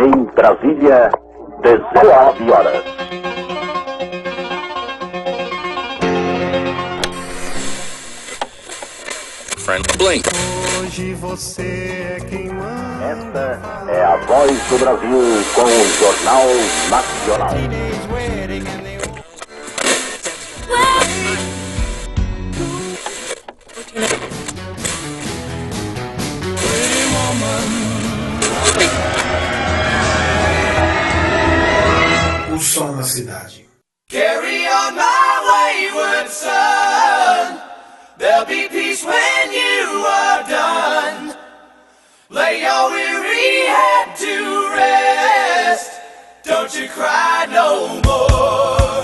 Em 0.00 0.24
Brasília, 0.32 1.10
19 1.60 2.52
horas. 2.52 2.84
Friend 9.56 9.84
Blink. 9.98 10.28
Hoje 10.78 11.14
você 11.14 12.16
é 12.16 12.20
quem 12.30 12.48
manda. 12.48 12.78
Esta 13.10 13.90
é 13.90 14.04
a 14.04 14.16
voz 14.18 14.52
do 14.68 14.78
Brasil 14.78 15.44
com 15.56 15.62
o 15.62 15.84
Jornal 15.98 16.46
Nacional. 16.88 18.27
O 32.58 32.60
som 32.60 32.90
na 32.96 33.04
cidade. 33.04 33.64
Carry 34.10 34.66
on 34.66 34.94
my 34.96 35.30
wayward 35.48 36.28
son. 36.28 37.60
There'll 38.18 38.46
be 38.46 38.68
peace 38.68 39.04
when 39.04 39.52
you 39.52 40.04
are 40.04 40.42
done. 40.42 41.36
Lay 42.28 42.62
your 42.62 42.90
weary 42.90 43.68
head 43.68 44.16
to 44.16 44.70
rest. 44.74 46.00
Don't 46.44 46.74
you 46.74 46.88
cry 46.88 47.46
no 47.46 48.02
more. 48.02 49.02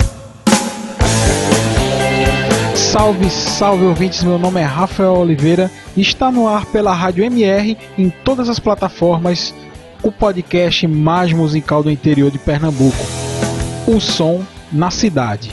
Salve, 2.75 3.31
salve 3.31 3.85
ouvintes, 3.85 4.25
meu 4.25 4.37
nome 4.37 4.61
é 4.61 4.65
Rafael 4.65 5.15
Oliveira 5.15 5.71
e 5.97 6.01
está 6.01 6.33
no 6.33 6.49
ar 6.49 6.67
pela 6.67 6.93
Rádio 6.93 7.23
MR 7.23 7.79
em 7.97 8.11
todas 8.11 8.49
as 8.49 8.59
plataformas 8.59 9.55
o 10.05 10.13
podcast 10.13 10.87
mais 10.87 11.33
musical 11.33 11.83
do 11.83 11.91
interior 11.91 12.31
de 12.31 12.39
Pernambuco, 12.39 12.99
o 13.87 14.01
som 14.01 14.43
na 14.73 14.91
cidade. 14.91 15.53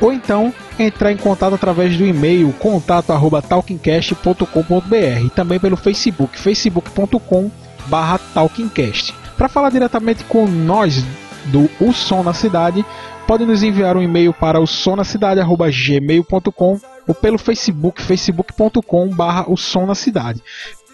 Ou 0.00 0.12
então 0.12 0.52
entrar 0.78 1.10
em 1.12 1.16
contato 1.16 1.54
através 1.54 1.96
do 1.96 2.04
e-mail 2.06 2.52
contato@talkincast.com.br 2.54 5.24
e 5.24 5.30
também 5.30 5.60
pelo 5.60 5.76
Facebook, 5.76 6.38
facebook.com/talkincast. 6.38 9.14
Para 9.36 9.48
falar 9.48 9.70
diretamente 9.70 10.22
com 10.24 10.46
nós 10.46 11.04
do 11.46 11.68
O 11.80 11.92
Som 11.92 12.22
na 12.22 12.32
Cidade, 12.32 12.86
pode 13.26 13.44
nos 13.44 13.62
enviar 13.62 13.94
um 13.96 14.02
e-mail 14.02 14.32
para 14.32 14.60
o 14.60 14.66
somnacidade@gmail.com 14.66 16.80
ou 17.06 17.14
pelo 17.14 17.36
Facebook, 17.38 18.02
facebook.com/barra 18.02 19.44
o 19.48 19.56
som 19.56 19.86
na 19.86 19.94
cidade. 19.94 20.42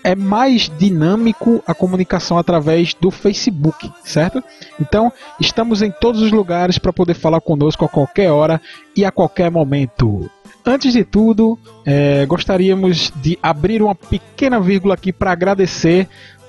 É 0.03 0.15
mais 0.15 0.70
dinâmico 0.79 1.62
a 1.67 1.75
comunicação 1.75 2.39
através 2.39 2.95
do 2.95 3.11
Facebook, 3.11 3.93
certo? 4.05 4.43
Então, 4.81 5.12
estamos 5.41 5.83
em 5.83 5.91
todos 5.91 6.23
os 6.23 6.33
lugares 6.33 6.79
para 6.79 6.93
poder 6.93 7.15
falar 7.15 7.41
conosco 7.41 7.84
a 7.84 7.89
qualquer 7.89 8.31
hora 8.31 8.61
e 8.97 9.05
a 9.05 9.11
qualquer 9.11 9.51
momento. 9.51 10.31
Antes 10.65 10.93
de 10.93 11.05
tudo, 11.05 11.59
eh, 11.87 12.25
gostaríamos 12.27 13.12
de 13.17 13.39
abrir 13.43 13.83
uma 13.83 13.95
pequena 13.95 14.61
vírgula 14.61 14.95
aqui 14.95 15.12
para 15.12 15.33
agradecer 15.33 16.09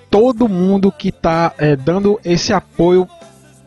todo 0.10 0.50
mundo 0.50 0.92
que 0.92 1.08
está 1.08 1.54
dando 1.86 2.20
esse 2.26 2.52
apoio 2.52 3.08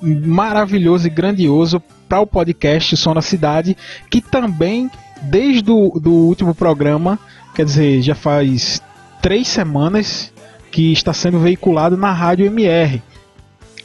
maravilhoso 0.03 1.07
e 1.07 1.11
grandioso 1.11 1.83
para 2.09 2.21
o 2.21 2.27
podcast 2.27 2.97
Som 2.97 3.15
na 3.15 3.23
Cidade, 3.23 3.77
que 4.11 4.21
também, 4.21 4.91
desde 5.23 5.71
o 5.71 5.99
do 5.99 6.13
último 6.13 6.55
programa, 6.55 7.19
quer 7.55 7.65
dizer, 7.65 8.03
já 8.03 8.15
faz 8.15 8.83
três 9.25 9.49
semanas 9.49 10.31
que 10.71 10.93
está 10.93 11.15
sendo 11.15 11.39
veiculado 11.39 11.97
na 11.97 12.13
Rádio 12.13 12.45
MR. 12.45 13.03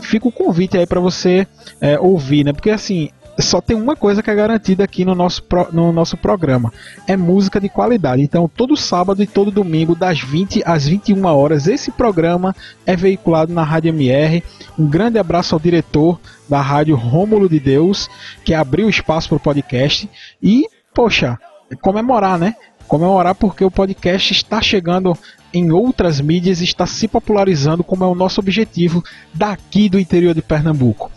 fica 0.00 0.26
o 0.26 0.32
convite 0.32 0.78
aí 0.78 0.86
para 0.86 0.98
você 0.98 1.46
é, 1.78 2.00
ouvir, 2.00 2.44
né? 2.44 2.54
Porque 2.54 2.70
assim, 2.70 3.10
só 3.40 3.60
tem 3.60 3.76
uma 3.76 3.94
coisa 3.94 4.22
que 4.22 4.30
é 4.30 4.34
garantida 4.34 4.84
aqui 4.84 5.04
no 5.04 5.14
nosso, 5.14 5.42
pro, 5.42 5.68
no 5.72 5.92
nosso 5.92 6.16
programa: 6.16 6.72
é 7.06 7.16
música 7.16 7.60
de 7.60 7.68
qualidade. 7.68 8.22
Então, 8.22 8.48
todo 8.48 8.76
sábado 8.76 9.22
e 9.22 9.26
todo 9.26 9.50
domingo, 9.50 9.94
das 9.94 10.20
20 10.20 10.62
às 10.64 10.86
21 10.86 11.24
horas, 11.24 11.66
esse 11.66 11.90
programa 11.90 12.54
é 12.84 12.96
veiculado 12.96 13.52
na 13.52 13.62
Rádio 13.62 13.90
MR. 13.90 14.42
Um 14.78 14.86
grande 14.88 15.18
abraço 15.18 15.54
ao 15.54 15.60
diretor 15.60 16.20
da 16.48 16.60
rádio 16.60 16.96
Rômulo 16.96 17.48
de 17.48 17.60
Deus, 17.60 18.08
que 18.44 18.54
abriu 18.54 18.88
espaço 18.88 19.28
para 19.28 19.36
o 19.36 19.40
podcast. 19.40 20.08
E, 20.42 20.66
poxa, 20.94 21.38
comemorar, 21.80 22.38
né? 22.38 22.54
Comemorar 22.88 23.34
porque 23.34 23.64
o 23.64 23.70
podcast 23.70 24.32
está 24.32 24.60
chegando 24.60 25.16
em 25.52 25.70
outras 25.70 26.20
mídias 26.20 26.60
e 26.60 26.64
está 26.64 26.86
se 26.86 27.06
popularizando, 27.06 27.84
como 27.84 28.04
é 28.04 28.06
o 28.06 28.14
nosso 28.14 28.40
objetivo 28.40 29.04
daqui 29.32 29.88
do 29.88 29.98
interior 29.98 30.34
de 30.34 30.42
Pernambuco. 30.42 31.10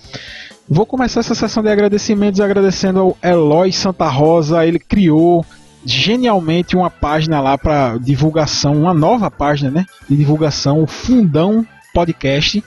Vou 0.68 0.86
começar 0.86 1.20
essa 1.20 1.36
sessão 1.36 1.62
de 1.62 1.70
agradecimentos 1.70 2.40
agradecendo 2.40 3.00
ao 3.00 3.18
Eloy 3.22 3.72
Santa 3.72 4.08
Rosa. 4.08 4.66
Ele 4.66 4.80
criou 4.80 5.46
genialmente 5.86 6.76
uma 6.76 6.90
página 6.90 7.42
lá 7.42 7.58
para 7.58 7.98
divulgação, 7.98 8.74
uma 8.74 8.94
nova 8.94 9.30
página 9.30 9.70
né, 9.70 9.86
de 10.10 10.16
divulgação, 10.16 10.82
o 10.82 10.88
Fundão 10.88 11.66
Podcast. 11.94 12.64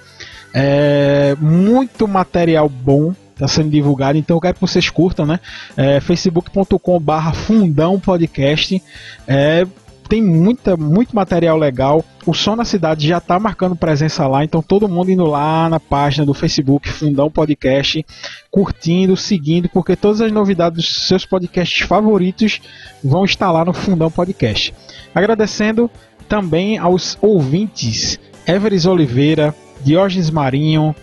É, 0.53 1.37
muito 1.41 2.07
material 2.07 2.69
bom 2.69 3.15
está 3.37 3.47
sendo 3.47 3.69
divulgado, 3.69 4.17
então 4.17 4.37
eu 4.37 4.41
quero 4.41 4.55
que 4.55 4.61
vocês 4.61 4.89
curtam, 4.89 5.27
né? 5.27 5.39
É, 5.77 6.01
facebook.com/barra 6.01 7.33
Fundão 7.33 8.01
Podcast. 8.01 8.83
É, 9.29 9.67
tem 10.09 10.23
muita, 10.23 10.77
muito 10.77 11.15
material 11.15 11.57
legal. 11.57 12.05
O 12.25 12.35
Som 12.35 12.57
na 12.57 12.65
Cidade 12.65 13.07
já 13.07 13.19
está 13.19 13.39
marcando 13.39 13.77
presença 13.77 14.27
lá, 14.27 14.45
então 14.45 14.63
todo 14.63 14.89
mundo 14.89 15.11
indo 15.11 15.25
lá 15.25 15.69
na 15.69 15.79
página 15.79 16.25
do 16.25 16.35
Facebook 16.35 16.89
Fundão 16.89 17.31
Podcast, 17.31 18.05
curtindo, 18.51 19.17
seguindo, 19.17 19.69
porque 19.69 19.97
todas 19.97 20.21
as 20.21 20.33
novidades 20.33 20.85
dos 20.85 21.07
seus 21.07 21.25
podcasts 21.25 21.87
favoritos 21.87 22.61
vão 23.03 23.25
estar 23.25 23.51
lá 23.51 23.65
no 23.65 23.73
Fundão 23.73 24.11
Podcast. 24.11 24.75
Agradecendo 25.15 25.91
também 26.29 26.79
aos 26.79 27.17
ouvintes 27.21 28.19
Everes 28.47 28.87
Oliveira, 28.87 29.55
Diógenes 29.85 30.31
Marinho, 30.31 30.95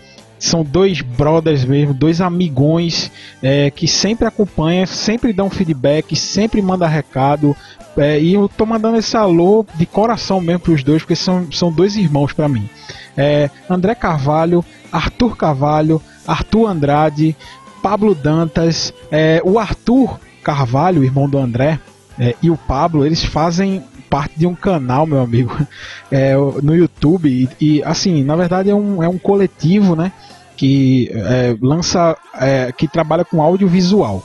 são 0.44 0.62
dois 0.62 1.00
brothers 1.00 1.64
mesmo, 1.64 1.94
dois 1.94 2.20
amigões 2.20 3.10
é, 3.42 3.70
que 3.70 3.88
sempre 3.88 4.26
acompanham, 4.26 4.86
sempre 4.86 5.32
dão 5.32 5.48
feedback, 5.48 6.14
sempre 6.14 6.60
mandam 6.60 6.88
recado. 6.88 7.56
É, 7.96 8.20
e 8.20 8.34
eu 8.34 8.48
tô 8.48 8.66
mandando 8.66 8.98
esse 8.98 9.16
alô 9.16 9.64
de 9.74 9.86
coração 9.86 10.40
mesmo 10.40 10.60
pros 10.60 10.82
dois, 10.82 11.02
porque 11.02 11.16
são, 11.16 11.50
são 11.50 11.72
dois 11.72 11.96
irmãos 11.96 12.32
para 12.32 12.48
mim. 12.48 12.68
É, 13.16 13.48
André 13.70 13.94
Carvalho, 13.94 14.64
Arthur 14.92 15.36
Carvalho, 15.36 16.02
Arthur 16.26 16.66
Andrade, 16.66 17.36
Pablo 17.82 18.14
Dantas, 18.14 18.92
é, 19.10 19.40
o 19.44 19.58
Arthur 19.58 20.20
Carvalho, 20.42 21.04
irmão 21.04 21.28
do 21.28 21.38
André, 21.38 21.80
é, 22.18 22.34
e 22.42 22.50
o 22.50 22.56
Pablo, 22.56 23.06
eles 23.06 23.24
fazem 23.24 23.82
parte 24.10 24.38
de 24.38 24.46
um 24.46 24.54
canal, 24.54 25.06
meu 25.06 25.20
amigo, 25.20 25.56
é, 26.10 26.36
no 26.62 26.76
YouTube. 26.76 27.28
E, 27.28 27.48
e, 27.60 27.82
assim, 27.82 28.22
na 28.22 28.36
verdade 28.36 28.70
é 28.70 28.74
um, 28.74 29.02
é 29.02 29.08
um 29.08 29.18
coletivo, 29.18 29.96
né? 29.96 30.12
Que 30.56 31.10
é, 31.12 31.56
lança, 31.60 32.16
é, 32.34 32.72
que 32.72 32.86
trabalha 32.86 33.24
com 33.24 33.42
audiovisual. 33.42 34.22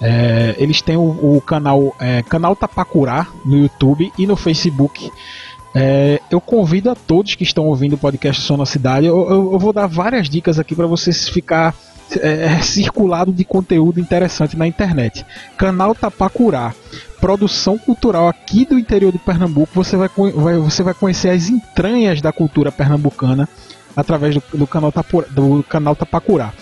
É, 0.00 0.54
eles 0.58 0.80
têm 0.80 0.96
o, 0.96 1.36
o 1.36 1.40
canal 1.40 1.94
é, 2.00 2.22
canal 2.22 2.56
Tapacurá 2.56 3.26
no 3.44 3.58
YouTube 3.58 4.12
e 4.18 4.26
no 4.26 4.36
Facebook. 4.36 5.10
É, 5.74 6.20
eu 6.30 6.40
convido 6.40 6.90
a 6.90 6.94
todos 6.94 7.34
que 7.34 7.44
estão 7.44 7.66
ouvindo 7.66 7.94
o 7.94 7.98
podcast 7.98 8.42
Som 8.42 8.56
na 8.56 8.66
Cidade. 8.66 9.06
Eu, 9.06 9.18
eu, 9.30 9.52
eu 9.52 9.58
vou 9.58 9.72
dar 9.72 9.86
várias 9.86 10.28
dicas 10.28 10.58
aqui 10.58 10.74
para 10.74 10.86
vocês 10.86 11.28
ficar 11.28 11.74
é, 12.18 12.60
circulado 12.62 13.32
de 13.32 13.44
conteúdo 13.44 14.00
interessante 14.00 14.56
na 14.56 14.66
internet. 14.66 15.24
Canal 15.56 15.94
Tapacurá, 15.94 16.74
produção 17.20 17.78
cultural 17.78 18.28
aqui 18.28 18.64
do 18.64 18.78
interior 18.78 19.12
de 19.12 19.18
Pernambuco. 19.18 19.72
Você 19.74 19.96
vai, 19.96 20.08
vai, 20.34 20.56
você 20.56 20.82
vai 20.82 20.94
conhecer 20.94 21.28
as 21.28 21.48
entranhas 21.48 22.20
da 22.20 22.32
cultura 22.32 22.72
pernambucana 22.72 23.48
através 23.96 24.34
do, 24.34 24.42
do, 24.54 24.66
canal, 24.66 24.92
Tapura, 24.92 25.26
do 25.30 25.62
canal 25.68 25.94
Tapacurá 25.94 26.52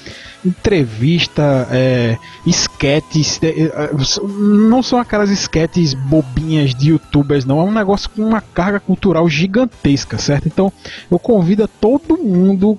entrevista, 0.44 1.66
é, 1.70 2.16
esquetes, 2.46 3.40
é, 3.42 3.48
é, 3.48 3.90
não 4.28 4.82
são 4.82 4.98
aquelas 4.98 5.30
esquetes 5.30 5.94
bobinhas 5.94 6.74
de 6.74 6.90
youtubers, 6.90 7.44
não, 7.44 7.60
é 7.60 7.64
um 7.64 7.72
negócio 7.72 8.08
com 8.10 8.22
uma 8.22 8.40
carga 8.40 8.78
cultural 8.78 9.28
gigantesca, 9.28 10.16
certo? 10.16 10.46
Então 10.46 10.72
eu 11.10 11.18
convido 11.18 11.64
a 11.64 11.68
todo 11.68 12.16
mundo 12.16 12.78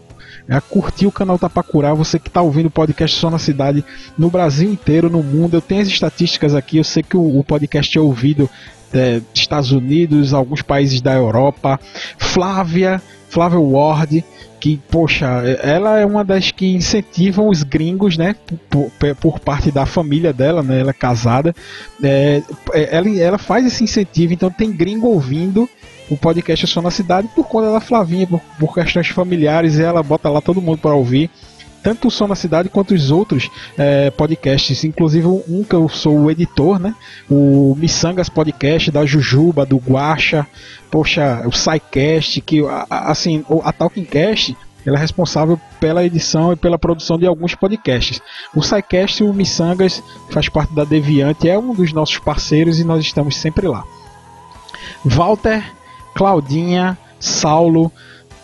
a 0.50 0.62
curtir 0.62 1.06
o 1.06 1.12
canal 1.12 1.38
Tapacurá, 1.38 1.94
você 1.94 2.18
que 2.18 2.28
está 2.28 2.42
ouvindo 2.42 2.68
o 2.68 2.72
podcast 2.72 3.20
só 3.20 3.30
na 3.30 3.38
cidade, 3.38 3.86
no 4.18 4.30
Brasil 4.30 4.72
inteiro, 4.72 5.10
no 5.10 5.22
mundo. 5.22 5.56
Eu 5.56 5.62
tenho 5.62 5.82
as 5.82 5.88
estatísticas 5.88 6.56
aqui, 6.56 6.78
eu 6.78 6.84
sei 6.84 7.04
que 7.04 7.16
o, 7.16 7.40
o 7.40 7.44
podcast 7.44 7.96
é 7.96 8.02
ouvido 8.02 8.50
é, 8.92 9.22
Estados 9.34 9.72
Unidos, 9.72 10.34
alguns 10.34 10.64
países 10.64 11.02
da 11.02 11.14
Europa. 11.14 11.80
Flávia, 12.18 13.00
Flávia 13.30 13.60
Ward, 13.60 14.24
que, 14.60 14.80
poxa, 14.90 15.26
ela 15.64 16.00
é 16.00 16.06
uma 16.06 16.24
das 16.24 16.52
que 16.52 16.76
incentivam 16.76 17.48
os 17.48 17.64
gringos, 17.64 18.18
né, 18.18 18.36
por, 18.70 18.92
por 19.20 19.40
parte 19.40 19.72
da 19.72 19.86
família 19.86 20.34
dela, 20.34 20.62
né, 20.62 20.82
ela 20.82 20.90
é 20.90 20.94
casada, 20.94 21.56
é, 22.04 22.42
ela, 22.74 23.10
ela 23.18 23.38
faz 23.38 23.66
esse 23.66 23.84
incentivo, 23.84 24.34
então 24.34 24.50
tem 24.50 24.72
gringo 24.72 25.08
ouvindo 25.08 25.70
o 26.10 26.18
podcast 26.18 26.66
Só 26.68 26.82
na 26.82 26.92
Cidade 26.92 27.30
por 27.36 27.48
conta 27.48 27.72
da 27.72 27.80
Flavinha, 27.80 28.28
por, 28.28 28.42
por 28.60 28.74
questões 28.74 29.08
familiares, 29.08 29.80
ela 29.80 30.04
bota 30.04 30.30
lá 30.30 30.42
todo 30.42 30.62
mundo 30.62 30.80
para 30.80 30.94
ouvir 30.94 31.30
tanto 31.84 32.08
o 32.08 32.12
Som 32.12 32.28
na 32.28 32.36
Cidade 32.36 32.70
quanto 32.70 32.94
os 32.94 33.12
outros 33.12 33.50
é, 33.78 34.10
podcasts, 34.12 34.84
inclusive 34.84 35.28
um 35.28 35.64
que 35.64 35.76
eu 35.76 35.88
sou 35.90 36.20
o 36.20 36.32
editor, 36.32 36.80
né? 36.80 36.96
O 37.30 37.76
Missangas 37.78 38.30
Podcast 38.30 38.92
da 38.92 39.06
Jujuba, 39.06 39.66
do 39.66 39.78
Guacha, 39.78 40.46
poxa, 40.92 41.44
o 41.46 41.52
SciCast, 41.52 42.42
que 42.42 42.62
assim, 42.90 43.44
a 43.64 43.72
Talkingcast 43.72 44.56
ela 44.86 44.98
é 44.98 45.00
responsável 45.00 45.60
pela 45.80 46.04
edição 46.04 46.54
e 46.54 46.56
pela 46.56 46.80
produção 46.80 47.18
de 47.18 47.26
alguns 47.26 47.54
podcasts. 47.54 48.22
O 48.56 48.62
SciCast 48.62 49.24
o 49.24 49.34
Missangas 49.34 50.02
faz 50.32 50.50
parte 50.50 50.74
da 50.74 50.84
Deviante, 50.84 51.50
é 51.50 51.58
um 51.58 51.74
dos 51.74 51.92
nossos 51.94 52.18
parceiros 52.20 52.80
e 52.80 52.84
nós 52.84 53.04
estamos 53.04 53.36
sempre 53.36 53.68
lá. 53.68 53.84
Walter, 55.04 55.64
Claudinha, 56.16 56.98
Saulo, 57.20 57.92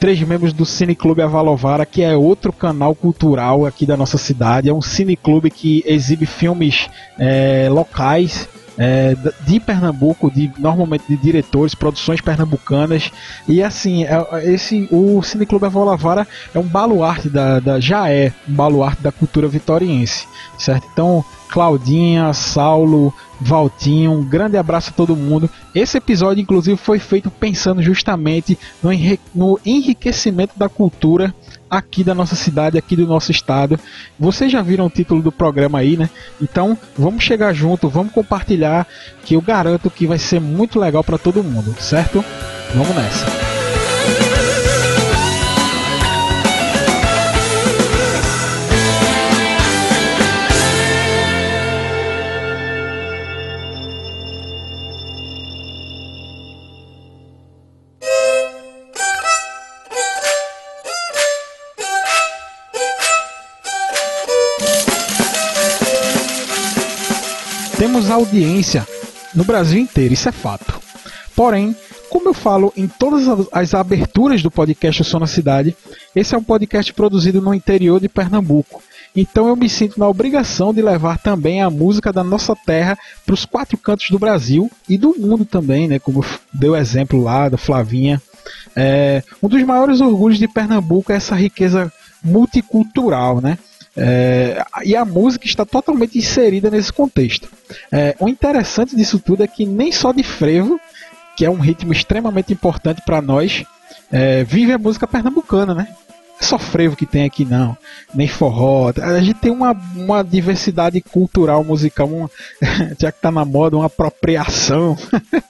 três 0.05 0.21
membros 0.21 0.53
do 0.53 0.67
Cineclube 0.67 1.23
Avalovara, 1.23 1.83
que 1.83 2.03
é 2.03 2.15
outro 2.15 2.53
canal 2.53 2.93
cultural 2.93 3.65
aqui 3.65 3.87
da 3.87 3.97
nossa 3.97 4.19
cidade. 4.19 4.69
É 4.69 4.73
um 4.73 4.79
cineclube 4.79 5.49
que 5.49 5.83
exibe 5.83 6.27
filmes 6.27 6.87
é, 7.17 7.67
locais 7.71 8.47
é, 8.77 9.17
de 9.47 9.59
Pernambuco, 9.59 10.29
de 10.29 10.51
normalmente 10.59 11.05
de 11.09 11.17
diretores, 11.17 11.73
produções 11.73 12.21
pernambucanas. 12.21 13.11
E 13.47 13.63
assim, 13.63 14.03
é, 14.03 14.43
esse 14.43 14.87
o 14.91 15.23
Cineclube 15.23 15.65
Avolavara 15.65 16.27
é 16.53 16.59
um 16.59 16.67
baluarte 16.67 17.27
da, 17.27 17.59
da, 17.59 17.79
já 17.79 18.07
é 18.07 18.31
um 18.47 18.53
baluarte 18.53 19.01
da 19.01 19.11
cultura 19.11 19.47
vitoriense, 19.47 20.27
certo? 20.59 20.87
Então, 20.93 21.25
Claudinha, 21.49 22.33
Saulo, 22.33 23.13
Valtinho, 23.39 24.11
um 24.11 24.23
grande 24.23 24.57
abraço 24.57 24.89
a 24.91 24.93
todo 24.93 25.15
mundo. 25.15 25.49
Esse 25.73 25.97
episódio, 25.97 26.41
inclusive, 26.41 26.77
foi 26.77 26.99
feito 26.99 27.29
pensando 27.29 27.81
justamente 27.81 28.57
no, 28.81 28.89
no 29.33 29.59
enriquecimento 29.65 30.53
da 30.57 30.69
cultura 30.69 31.33
aqui 31.69 32.03
da 32.03 32.15
nossa 32.15 32.35
cidade, 32.35 32.77
aqui 32.77 32.95
do 32.95 33.05
nosso 33.05 33.31
estado. 33.31 33.79
Vocês 34.19 34.51
já 34.51 34.61
viram 34.61 34.85
o 34.85 34.89
título 34.89 35.21
do 35.21 35.31
programa 35.31 35.79
aí, 35.79 35.97
né? 35.97 36.09
Então 36.41 36.77
vamos 36.97 37.23
chegar 37.23 37.53
junto, 37.53 37.89
vamos 37.89 38.13
compartilhar, 38.13 38.87
que 39.23 39.35
eu 39.35 39.41
garanto 39.41 39.89
que 39.89 40.07
vai 40.07 40.19
ser 40.19 40.39
muito 40.39 40.79
legal 40.79 41.03
para 41.03 41.17
todo 41.17 41.43
mundo, 41.43 41.75
certo? 41.79 42.23
Vamos 42.73 42.95
nessa. 42.95 43.54
Temos 67.77 68.09
audiência 68.09 68.87
no 69.33 69.43
Brasil 69.43 69.79
inteiro, 69.79 70.13
isso 70.13 70.29
é 70.29 70.31
fato. 70.31 70.79
Porém, 71.35 71.75
como 72.09 72.29
eu 72.29 72.33
falo 72.33 72.71
em 72.77 72.87
todas 72.87 73.47
as 73.51 73.73
aberturas 73.73 74.41
do 74.41 74.49
podcast 74.49 75.01
Eu 75.01 75.05
Sou 75.05 75.19
na 75.19 75.27
Cidade, 75.27 75.75
esse 76.15 76.33
é 76.33 76.37
um 76.37 76.43
podcast 76.43 76.93
produzido 76.93 77.41
no 77.41 77.53
interior 77.53 77.99
de 77.99 78.07
Pernambuco. 78.07 78.81
Então 79.13 79.47
eu 79.47 79.55
me 79.55 79.67
sinto 79.67 79.99
na 79.99 80.07
obrigação 80.07 80.73
de 80.73 80.81
levar 80.81 81.17
também 81.17 81.61
a 81.61 81.69
música 81.69 82.13
da 82.13 82.23
nossa 82.23 82.55
terra 82.55 82.97
para 83.25 83.33
os 83.33 83.45
quatro 83.45 83.77
cantos 83.77 84.09
do 84.09 84.19
Brasil 84.19 84.71
e 84.87 84.97
do 84.97 85.13
mundo 85.17 85.43
também, 85.43 85.87
né? 85.87 85.99
Como 85.99 86.23
deu 86.53 86.75
exemplo 86.75 87.21
lá 87.21 87.49
da 87.49 87.57
Flavinha. 87.57 88.21
É, 88.75 89.21
um 89.41 89.49
dos 89.49 89.61
maiores 89.63 89.99
orgulhos 89.99 90.37
de 90.37 90.47
Pernambuco 90.47 91.11
é 91.11 91.15
essa 91.15 91.35
riqueza 91.35 91.91
multicultural, 92.23 93.41
né? 93.41 93.57
É, 93.97 94.63
e 94.83 94.95
a 94.95 95.05
música 95.05 95.45
está 95.45 95.65
totalmente 95.65 96.17
inserida 96.17 96.69
nesse 96.69 96.91
contexto. 96.91 97.49
É, 97.91 98.15
o 98.19 98.27
interessante 98.27 98.95
disso 98.95 99.19
tudo 99.19 99.43
é 99.43 99.47
que 99.47 99.65
nem 99.65 99.91
só 99.91 100.11
de 100.11 100.23
frevo, 100.23 100.79
que 101.35 101.45
é 101.45 101.49
um 101.49 101.59
ritmo 101.59 101.93
extremamente 101.93 102.51
importante 102.51 103.01
para 103.05 103.21
nós, 103.21 103.63
é, 104.11 104.43
vive 104.43 104.73
a 104.73 104.77
música 104.77 105.07
pernambucana, 105.07 105.73
né? 105.73 105.87
é 106.39 106.43
só 106.43 106.59
frevo 106.59 106.95
que 106.95 107.05
tem 107.05 107.23
aqui 107.23 107.45
não, 107.45 107.77
nem 108.13 108.27
forró. 108.27 108.91
A 109.01 109.19
gente 109.19 109.39
tem 109.39 109.51
uma, 109.51 109.71
uma 109.95 110.23
diversidade 110.23 110.99
cultural 111.01 111.63
musical, 111.63 112.07
uma, 112.07 112.29
já 112.99 113.11
que 113.11 113.21
tá 113.21 113.31
na 113.31 113.45
moda, 113.45 113.77
uma 113.77 113.85
apropriação. 113.85 114.97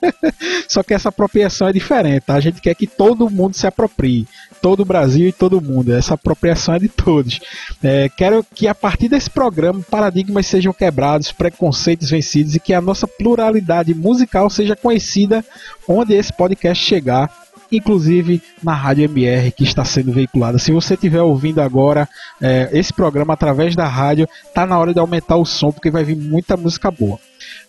só 0.69 0.83
que 0.83 0.93
essa 0.93 1.09
apropriação 1.09 1.67
é 1.67 1.73
diferente, 1.73 2.23
tá? 2.23 2.35
A 2.35 2.39
gente 2.39 2.61
quer 2.61 2.75
que 2.75 2.87
todo 2.87 3.29
mundo 3.29 3.55
se 3.55 3.65
aproprie. 3.65 4.27
Todo 4.65 4.79
o 4.79 4.85
Brasil 4.85 5.29
e 5.29 5.31
todo 5.31 5.61
mundo. 5.61 5.93
Essa 5.93 6.15
apropriação 6.15 6.73
é 6.73 6.79
de 6.79 6.89
todos. 6.89 7.39
É, 7.83 8.09
quero 8.09 8.43
que 8.43 8.67
a 8.67 8.73
partir 8.73 9.07
desse 9.07 9.29
programa 9.29 9.79
paradigmas 9.91 10.47
sejam 10.47 10.73
quebrados, 10.73 11.31
preconceitos 11.31 12.09
vencidos 12.09 12.55
e 12.55 12.59
que 12.59 12.73
a 12.73 12.81
nossa 12.81 13.07
pluralidade 13.07 13.93
musical 13.93 14.49
seja 14.49 14.75
conhecida 14.75 15.45
onde 15.87 16.15
esse 16.15 16.33
podcast 16.33 16.83
chegar 16.83 17.29
inclusive 17.71 18.41
na 18.63 18.73
Rádio 18.73 19.03
MR 19.05 19.51
que 19.51 19.63
está 19.63 19.85
sendo 19.85 20.11
veiculada. 20.11 20.57
Se 20.57 20.71
você 20.71 20.95
estiver 20.95 21.21
ouvindo 21.21 21.61
agora 21.61 22.09
é, 22.41 22.67
esse 22.73 22.91
programa 22.91 23.35
através 23.35 23.75
da 23.75 23.87
rádio, 23.87 24.27
tá 24.51 24.65
na 24.65 24.79
hora 24.79 24.95
de 24.95 24.99
aumentar 24.99 25.35
o 25.35 25.45
som 25.45 25.71
porque 25.71 25.91
vai 25.91 26.03
vir 26.03 26.17
muita 26.17 26.57
música 26.57 26.89
boa. 26.89 27.19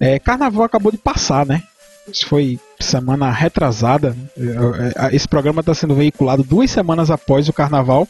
É, 0.01 0.19
Carnaval 0.19 0.65
acabou 0.65 0.91
de 0.91 0.97
passar, 0.97 1.45
né? 1.45 1.63
Isso 2.11 2.27
foi 2.27 2.59
semana 2.79 3.31
retrasada. 3.31 4.17
É, 4.37 5.15
esse 5.15 5.27
programa 5.27 5.61
está 5.61 5.75
sendo 5.75 5.95
veiculado 5.95 6.43
duas 6.43 6.71
semanas 6.71 7.11
após 7.11 7.49
o 7.49 7.53
carnaval. 7.53 8.07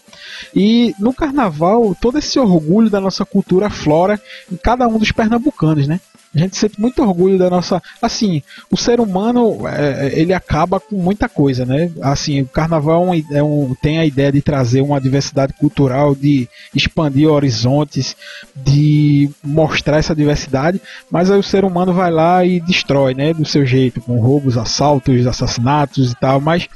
E 0.55 0.95
no 0.99 1.15
carnaval, 1.15 1.97
todo 2.01 2.19
esse 2.19 2.39
orgulho 2.39 2.91
da 2.91 3.01
nossa 3.01 3.25
cultura 3.25 3.71
flora 3.71 4.21
em 4.51 4.57
cada 4.57 4.87
um 4.87 4.99
dos 4.99 5.13
pernambucanos, 5.13 5.87
né? 5.87 6.01
A 6.37 6.41
gente 6.41 6.57
sente 6.57 6.79
muito 6.79 7.03
orgulho 7.03 7.39
da 7.39 7.49
nossa. 7.49 7.83
Assim, 8.01 8.43
o 8.71 8.77
ser 8.77 9.01
humano 9.01 9.67
é, 9.67 10.13
ele 10.13 10.35
acaba 10.35 10.79
com 10.79 10.97
muita 10.97 11.29
coisa, 11.29 11.65
né? 11.65 11.91
Assim, 12.03 12.43
o 12.43 12.47
carnaval 12.47 13.03
é 13.15 13.17
é 13.39 13.43
um, 13.43 13.75
tem 13.81 13.99
a 13.99 14.05
ideia 14.05 14.31
de 14.31 14.43
trazer 14.43 14.83
uma 14.83 15.01
diversidade 15.01 15.55
cultural, 15.55 16.15
de 16.15 16.49
expandir 16.75 17.29
horizontes, 17.29 18.15
de 18.55 19.31
mostrar 19.43 19.99
essa 19.99 20.15
diversidade, 20.15 20.81
mas 21.11 21.31
aí 21.31 21.39
o 21.39 21.43
ser 21.43 21.65
humano 21.65 21.93
vai 21.93 22.11
lá 22.11 22.45
e 22.45 22.61
destrói, 22.61 23.15
né? 23.15 23.33
Do 23.33 23.45
seu 23.45 23.65
jeito, 23.65 24.01
com 24.01 24.21
roubos, 24.21 24.59
assaltos, 24.59 25.27
assassinatos 25.27 26.13
e 26.13 26.15
tal, 26.17 26.41
mas 26.41 26.69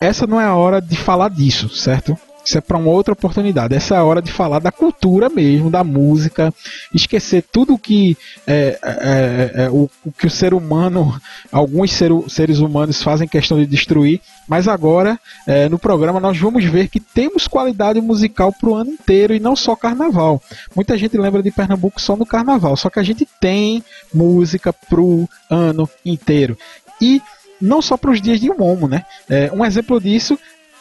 essa 0.00 0.26
não 0.26 0.40
é 0.40 0.44
a 0.44 0.54
hora 0.54 0.80
de 0.80 0.96
falar 0.96 1.30
disso, 1.30 1.68
certo? 1.68 2.16
Isso 2.46 2.56
é 2.56 2.60
para 2.60 2.78
uma 2.78 2.90
outra 2.90 3.12
oportunidade. 3.12 3.74
Essa 3.74 3.96
é 3.96 3.98
a 3.98 4.04
hora 4.04 4.22
de 4.22 4.30
falar 4.30 4.60
da 4.60 4.70
cultura 4.70 5.28
mesmo, 5.28 5.68
da 5.68 5.82
música, 5.82 6.54
esquecer 6.94 7.44
tudo 7.50 7.76
que 7.76 8.16
é, 8.46 8.78
é, 8.82 9.60
é, 9.62 9.64
é 9.64 9.70
o, 9.70 9.90
o, 10.04 10.12
que 10.12 10.28
o 10.28 10.30
ser 10.30 10.54
humano, 10.54 11.20
alguns 11.50 11.92
ser, 11.92 12.12
seres 12.28 12.60
humanos 12.60 13.02
fazem 13.02 13.26
questão 13.26 13.58
de 13.58 13.66
destruir. 13.66 14.20
Mas 14.46 14.68
agora, 14.68 15.18
é, 15.44 15.68
no 15.68 15.76
programa, 15.76 16.20
nós 16.20 16.38
vamos 16.38 16.64
ver 16.64 16.86
que 16.86 17.00
temos 17.00 17.48
qualidade 17.48 18.00
musical 18.00 18.52
para 18.52 18.70
o 18.70 18.76
ano 18.76 18.92
inteiro 18.92 19.34
e 19.34 19.40
não 19.40 19.56
só 19.56 19.74
carnaval. 19.74 20.40
Muita 20.72 20.96
gente 20.96 21.18
lembra 21.18 21.42
de 21.42 21.50
Pernambuco 21.50 22.00
só 22.00 22.14
no 22.14 22.24
carnaval, 22.24 22.76
só 22.76 22.88
que 22.88 23.00
a 23.00 23.02
gente 23.02 23.26
tem 23.40 23.82
música 24.14 24.72
para 24.72 25.00
o 25.00 25.28
ano 25.50 25.90
inteiro. 26.04 26.56
E 27.00 27.20
não 27.60 27.82
só 27.82 27.96
para 27.96 28.10
os 28.10 28.20
dias 28.20 28.40
de 28.40 28.48
Momo, 28.48 28.86
né? 28.86 29.04
É, 29.28 29.50
um 29.52 29.64
exemplo 29.64 30.00
disso 30.00 30.38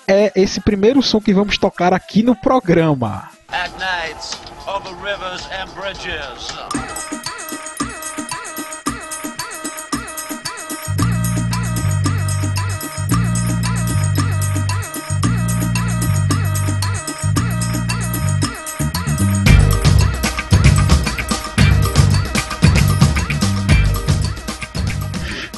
é 0.08 0.32
esse 0.36 0.60
primeiro 0.60 1.02
som 1.02 1.20
que 1.20 1.34
vamos 1.34 1.58
tocar 1.58 1.94
aqui 1.94 2.22
no 2.24 2.36
programa. 2.36 3.30
At 3.50 3.72
night, 3.80 4.38
over 4.68 4.94
rivers 5.04 5.48
and 5.52 5.68
bridges. 5.74 6.54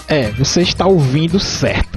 É, 0.10 0.32
você 0.32 0.62
está 0.62 0.88
ouvindo 0.88 1.38
certo. 1.38 1.97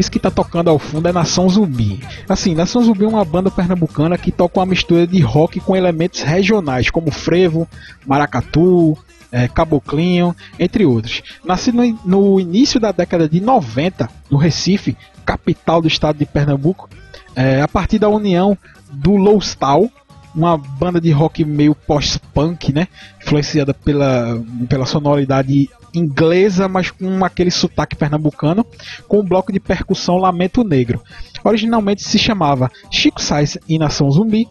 Isso 0.00 0.10
que 0.10 0.16
está 0.16 0.30
tocando 0.30 0.70
ao 0.70 0.78
fundo 0.78 1.06
é 1.06 1.12
Nação 1.12 1.46
Zumbi. 1.46 2.02
Assim, 2.26 2.54
Nação 2.54 2.82
Zumbi 2.82 3.04
é 3.04 3.06
uma 3.06 3.22
banda 3.22 3.50
pernambucana 3.50 4.16
que 4.16 4.32
toca 4.32 4.58
uma 4.58 4.64
mistura 4.64 5.06
de 5.06 5.20
rock 5.20 5.60
com 5.60 5.76
elementos 5.76 6.22
regionais, 6.22 6.88
como 6.88 7.10
frevo, 7.10 7.68
maracatu, 8.06 8.96
é, 9.30 9.46
caboclinho, 9.46 10.34
entre 10.58 10.86
outros. 10.86 11.22
Nascido 11.44 11.82
no, 11.82 11.98
no, 12.02 12.40
início 12.40 12.80
da 12.80 12.92
década 12.92 13.28
de 13.28 13.42
90, 13.42 14.08
no 14.30 14.38
Recife, 14.38 14.96
capital 15.26 15.82
do 15.82 15.88
estado 15.88 16.16
de 16.16 16.24
Pernambuco, 16.24 16.88
é, 17.36 17.60
a 17.60 17.68
partir 17.68 17.98
da 17.98 18.08
união 18.08 18.56
do 18.90 19.16
Lowstall, 19.16 19.90
uma 20.34 20.56
banda 20.56 21.00
de 21.00 21.10
rock 21.10 21.44
meio 21.44 21.74
post-punk, 21.74 22.72
né? 22.72 22.88
Influenciada 23.22 23.74
pela, 23.74 24.42
pela 24.68 24.86
sonoridade 24.86 25.68
inglesa, 25.94 26.68
mas 26.68 26.90
com 26.90 27.24
aquele 27.24 27.50
sotaque 27.50 27.96
pernambucano, 27.96 28.64
com 29.08 29.20
um 29.20 29.24
bloco 29.24 29.52
de 29.52 29.60
percussão 29.60 30.16
Lamento 30.16 30.62
Negro. 30.62 31.02
Originalmente 31.42 32.02
se 32.02 32.18
chamava 32.18 32.70
Chico 32.90 33.20
Sainz 33.20 33.58
e 33.68 33.78
Nação 33.78 34.10
Zumbi, 34.10 34.46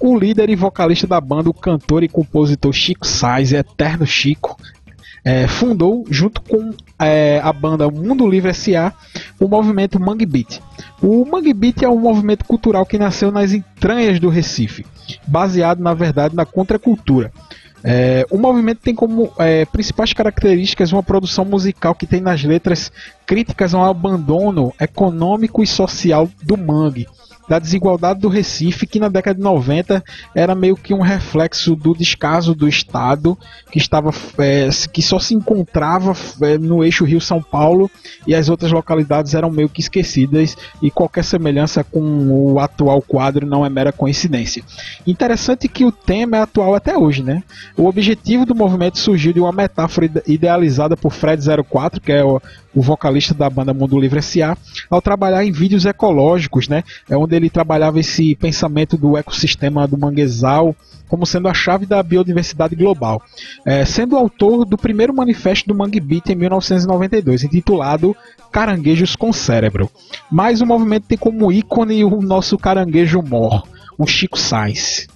o 0.00 0.18
líder 0.18 0.48
e 0.50 0.56
vocalista 0.56 1.06
da 1.06 1.20
banda, 1.20 1.50
o 1.50 1.54
cantor 1.54 2.02
e 2.02 2.08
compositor 2.08 2.72
Chico 2.72 3.06
Sainz, 3.06 3.52
Eterno 3.52 4.06
Chico, 4.06 4.56
é, 5.24 5.46
fundou, 5.46 6.04
junto 6.10 6.40
com 6.40 6.72
é, 6.98 7.40
a 7.42 7.52
banda 7.52 7.90
Mundo 7.90 8.28
Livre 8.28 8.50
S.A., 8.50 8.92
o 9.38 9.48
movimento 9.48 10.00
Mangue 10.00 10.26
Beat. 10.26 10.60
O 11.02 11.24
Mangue 11.24 11.52
Beat 11.52 11.82
é 11.82 11.88
um 11.88 11.98
movimento 11.98 12.44
cultural 12.44 12.84
que 12.86 12.98
nasceu 12.98 13.30
nas 13.30 13.52
entranhas 13.52 14.18
do 14.18 14.28
Recife, 14.28 14.86
baseado, 15.26 15.80
na 15.80 15.94
verdade, 15.94 16.34
na 16.34 16.44
contracultura. 16.44 17.32
É, 17.82 18.26
o 18.30 18.36
movimento 18.36 18.80
tem 18.82 18.94
como 18.94 19.32
é, 19.38 19.64
principais 19.64 20.12
características 20.12 20.92
uma 20.92 21.02
produção 21.02 21.46
musical 21.46 21.94
que 21.94 22.06
tem 22.06 22.20
nas 22.20 22.44
letras 22.44 22.92
críticas 23.26 23.72
ao 23.72 23.86
abandono 23.86 24.72
econômico 24.78 25.62
e 25.62 25.66
social 25.66 26.28
do 26.42 26.58
mangue, 26.58 27.06
da 27.50 27.58
desigualdade 27.58 28.20
do 28.20 28.28
Recife, 28.28 28.86
que 28.86 29.00
na 29.00 29.08
década 29.08 29.36
de 29.36 29.42
90 29.42 30.04
era 30.36 30.54
meio 30.54 30.76
que 30.76 30.94
um 30.94 31.00
reflexo 31.00 31.74
do 31.74 31.96
descaso 31.96 32.54
do 32.54 32.68
Estado, 32.68 33.36
que 33.72 33.78
estava 33.78 34.12
é, 34.38 34.68
que 34.92 35.02
só 35.02 35.18
se 35.18 35.34
encontrava 35.34 36.14
é, 36.42 36.56
no 36.56 36.84
eixo 36.84 37.04
Rio-São 37.04 37.42
Paulo 37.42 37.90
e 38.24 38.36
as 38.36 38.48
outras 38.48 38.70
localidades 38.70 39.34
eram 39.34 39.50
meio 39.50 39.68
que 39.68 39.80
esquecidas 39.80 40.56
e 40.80 40.92
qualquer 40.92 41.24
semelhança 41.24 41.82
com 41.82 42.00
o 42.52 42.60
atual 42.60 43.02
quadro 43.02 43.44
não 43.44 43.66
é 43.66 43.68
mera 43.68 43.90
coincidência. 43.90 44.62
Interessante 45.04 45.66
que 45.66 45.84
o 45.84 45.90
tema 45.90 46.36
é 46.36 46.42
atual 46.42 46.76
até 46.76 46.96
hoje, 46.96 47.20
né? 47.20 47.42
O 47.76 47.86
objetivo 47.86 48.46
do 48.46 48.54
movimento 48.54 48.96
surgiu 48.96 49.32
de 49.32 49.40
uma 49.40 49.50
metáfora 49.50 50.08
idealizada 50.24 50.96
por 50.96 51.10
Fred 51.10 51.44
04, 51.68 52.00
que 52.00 52.12
é 52.12 52.24
o, 52.24 52.40
o 52.74 52.82
vocalista 52.82 53.34
da 53.34 53.50
banda 53.50 53.74
Mundo 53.74 53.98
Livre 53.98 54.18
S.A., 54.18 54.56
ao 54.88 55.02
trabalhar 55.02 55.44
em 55.44 55.52
vídeos 55.52 55.86
ecológicos, 55.86 56.68
né? 56.68 56.82
É 57.08 57.16
onde 57.16 57.34
ele 57.34 57.50
trabalhava 57.50 58.00
esse 58.00 58.34
pensamento 58.36 58.96
do 58.96 59.16
ecossistema 59.16 59.86
do 59.86 59.98
manguezal 59.98 60.74
como 61.10 61.26
sendo 61.26 61.48
a 61.48 61.54
chave 61.54 61.86
da 61.86 62.00
biodiversidade 62.04 62.76
global, 62.76 63.20
é, 63.66 63.84
sendo 63.84 64.16
autor 64.16 64.64
do 64.64 64.78
primeiro 64.78 65.12
manifesto 65.12 65.66
do 65.66 65.74
Mangue 65.74 65.98
Beat 65.98 66.30
em 66.30 66.36
1992, 66.36 67.42
intitulado 67.42 68.16
Caranguejos 68.52 69.16
com 69.16 69.32
Cérebro. 69.32 69.90
Mas 70.30 70.60
o 70.60 70.66
movimento 70.66 71.08
tem 71.08 71.18
como 71.18 71.50
ícone 71.50 72.04
o 72.04 72.22
nosso 72.22 72.56
caranguejo 72.56 73.20
mor, 73.22 73.66
o 73.98 74.06
Chico 74.06 74.38
Sainz. 74.38 75.08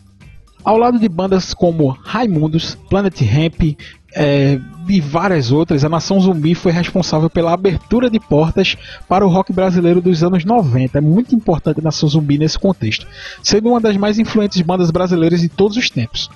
Ao 0.64 0.76
lado 0.76 0.99
de 0.99 1.08
bandas 1.08 1.54
como 1.54 1.88
Raimundos, 1.88 2.75
Planet 2.88 3.20
Hemp, 3.20 3.78
é, 4.14 4.61
e 4.88 5.00
várias 5.00 5.50
outras, 5.50 5.85
a 5.85 5.88
Nação 5.88 6.21
Zumbi 6.21 6.54
foi 6.54 6.71
responsável 6.71 7.28
pela 7.28 7.52
abertura 7.52 8.09
de 8.09 8.21
portas 8.21 8.76
para 9.09 9.26
o 9.26 9.28
rock 9.28 9.52
brasileiro 9.52 10.00
dos 10.00 10.23
anos 10.23 10.44
90. 10.44 10.99
É 10.99 11.00
muito 11.00 11.35
importante 11.35 11.80
a 11.80 11.83
Nação 11.83 12.09
Zumbi 12.09 12.38
nesse 12.38 12.59
contexto, 12.59 13.06
sendo 13.42 13.71
uma 13.71 13.80
das 13.80 13.97
mais 13.97 14.18
influentes 14.18 14.61
bandas 14.61 14.90
brasileiras 14.90 15.40
de 15.40 15.49
todos 15.49 15.76
os 15.76 15.90
tempos. 15.90 16.30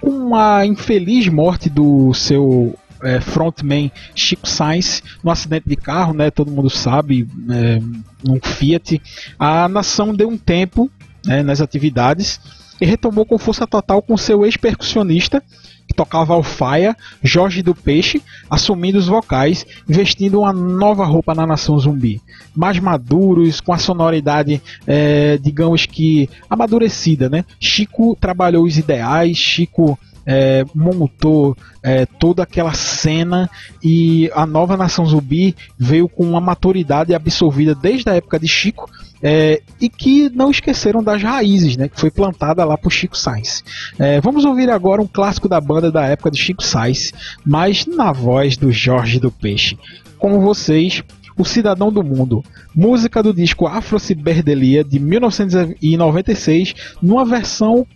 Com 0.00 0.34
a 0.34 0.64
infeliz 0.64 1.28
morte 1.28 1.68
do 1.68 2.14
seu 2.14 2.74
é, 3.02 3.20
frontman 3.20 3.90
Chico 4.14 4.48
Sainz 4.48 5.02
no 5.22 5.30
acidente 5.30 5.68
de 5.68 5.76
carro, 5.76 6.14
né, 6.14 6.30
todo 6.30 6.50
mundo 6.50 6.70
sabe, 6.70 7.28
é, 7.50 7.80
num 8.24 8.40
Fiat, 8.40 9.00
a 9.38 9.68
nação 9.68 10.14
deu 10.14 10.28
um 10.28 10.38
tempo 10.38 10.90
né, 11.26 11.42
nas 11.42 11.60
atividades 11.60 12.40
e 12.80 12.86
retomou 12.86 13.26
com 13.26 13.38
força 13.38 13.66
total 13.66 14.00
com 14.00 14.16
seu 14.16 14.44
ex-percussionista 14.44 15.42
que 15.88 15.94
tocava 15.94 16.34
alfaia, 16.34 16.94
Jorge 17.22 17.62
do 17.62 17.74
Peixe, 17.74 18.22
assumindo 18.50 18.98
os 18.98 19.06
vocais, 19.06 19.66
vestindo 19.86 20.40
uma 20.40 20.52
nova 20.52 21.04
roupa 21.06 21.34
na 21.34 21.46
nação 21.46 21.78
zumbi. 21.78 22.20
Mais 22.54 22.78
maduros, 22.78 23.60
com 23.60 23.72
a 23.72 23.78
sonoridade, 23.78 24.60
é, 24.86 25.38
digamos 25.38 25.86
que 25.86 26.28
amadurecida, 26.50 27.30
né? 27.30 27.44
Chico 27.58 28.16
trabalhou 28.20 28.64
os 28.64 28.76
ideais, 28.76 29.38
Chico 29.38 29.98
é, 30.28 30.62
montou 30.74 31.56
é, 31.82 32.04
toda 32.04 32.42
aquela 32.42 32.74
cena 32.74 33.48
e 33.82 34.30
a 34.34 34.44
nova 34.44 34.76
Nação 34.76 35.06
Zumbi 35.06 35.56
veio 35.78 36.06
com 36.06 36.22
uma 36.22 36.40
maturidade 36.40 37.14
absorvida 37.14 37.74
desde 37.74 38.10
a 38.10 38.14
época 38.14 38.38
de 38.38 38.46
Chico 38.46 38.90
é, 39.22 39.62
e 39.80 39.88
que 39.88 40.28
não 40.28 40.50
esqueceram 40.50 41.02
das 41.02 41.22
raízes, 41.22 41.78
né, 41.78 41.88
que 41.88 41.98
foi 41.98 42.10
plantada 42.10 42.62
lá 42.62 42.76
por 42.76 42.92
Chico 42.92 43.16
Sainz. 43.16 43.64
É, 43.98 44.20
vamos 44.20 44.44
ouvir 44.44 44.68
agora 44.68 45.00
um 45.00 45.06
clássico 45.06 45.48
da 45.48 45.60
banda 45.62 45.90
da 45.90 46.04
época 46.04 46.30
de 46.30 46.38
Chico 46.38 46.62
Sainz, 46.62 47.10
mas 47.44 47.86
na 47.86 48.12
voz 48.12 48.58
do 48.58 48.70
Jorge 48.70 49.18
do 49.18 49.32
Peixe. 49.32 49.78
Com 50.18 50.40
vocês, 50.40 51.02
o 51.38 51.44
Cidadão 51.44 51.90
do 51.90 52.04
Mundo, 52.04 52.44
música 52.74 53.22
do 53.22 53.32
disco 53.32 53.66
Afro 53.66 53.98
Ciberdelia 53.98 54.84
de 54.84 54.98
1996, 54.98 56.74
numa 57.00 57.24
versão 57.24 57.86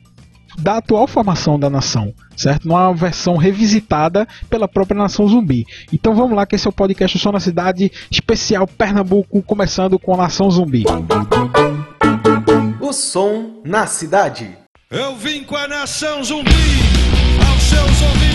da 0.59 0.79
atual 0.79 1.07
formação 1.07 1.59
da 1.59 1.71
nação, 1.71 2.13
certo? 2.37 2.67
Numa 2.67 2.93
versão 2.93 3.37
revisitada 3.37 4.27
pela 4.49 4.69
própria 4.69 4.99
nação 4.99 5.27
zumbi. 5.29 5.67
Então 5.93 6.15
vamos 6.15 6.37
lá, 6.37 6.47
que 6.47 6.55
esse 6.55 6.67
é 6.67 6.71
o 6.71 6.73
podcast 6.73 7.19
Só 7.19 7.33
na 7.33 7.41
Cidade, 7.41 7.91
especial 8.11 8.67
Pernambuco, 8.67 9.43
começando 9.43 9.99
com 9.99 10.15
a 10.15 10.19
nação 10.19 10.51
zumbi. 10.51 10.85
O 12.81 12.93
som 12.93 13.61
na 13.65 13.87
cidade. 13.87 14.57
Eu 14.91 15.17
vim 15.17 15.43
com 15.43 15.57
a 15.57 15.67
nação 15.67 16.23
zumbi, 16.23 16.51
aos 17.49 17.63
seus 17.63 18.03
ouvidos 18.03 18.32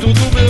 tudo 0.00 0.20
meu. 0.34 0.45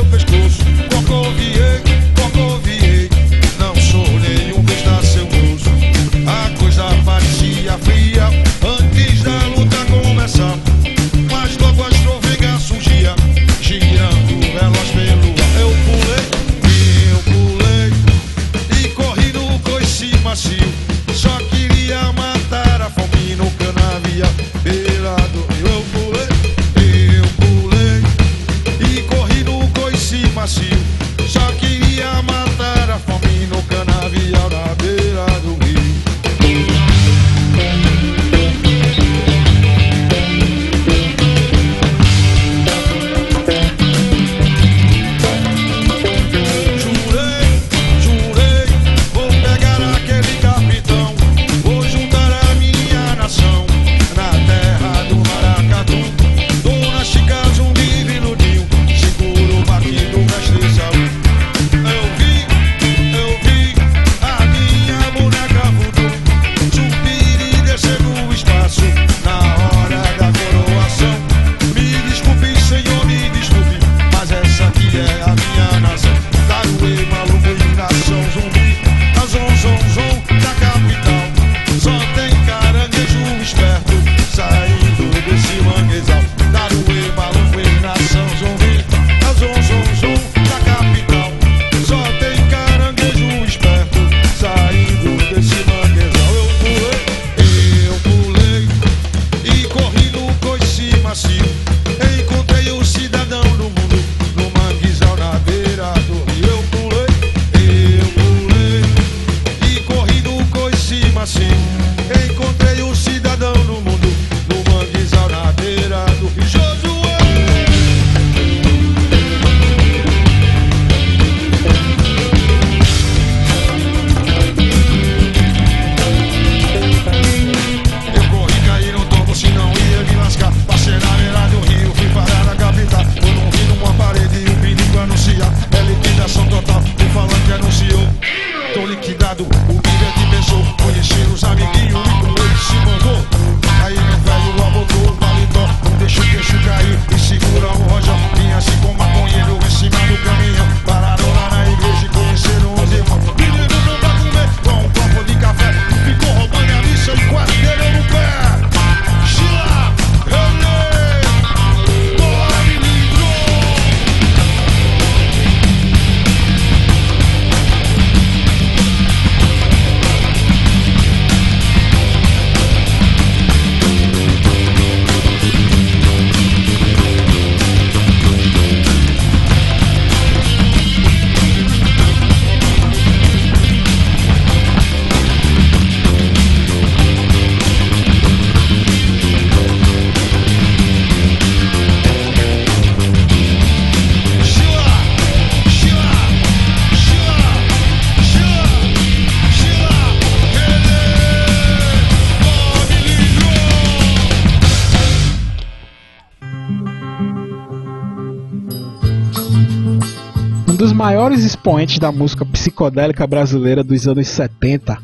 Maiores 211.66 211.72
expoentes 211.72 211.98
da 211.98 212.12
música 212.12 212.46
psicodélica 212.46 213.26
brasileira 213.26 213.83
dos 213.83 214.07
anos 214.07 214.29
70 214.29 214.98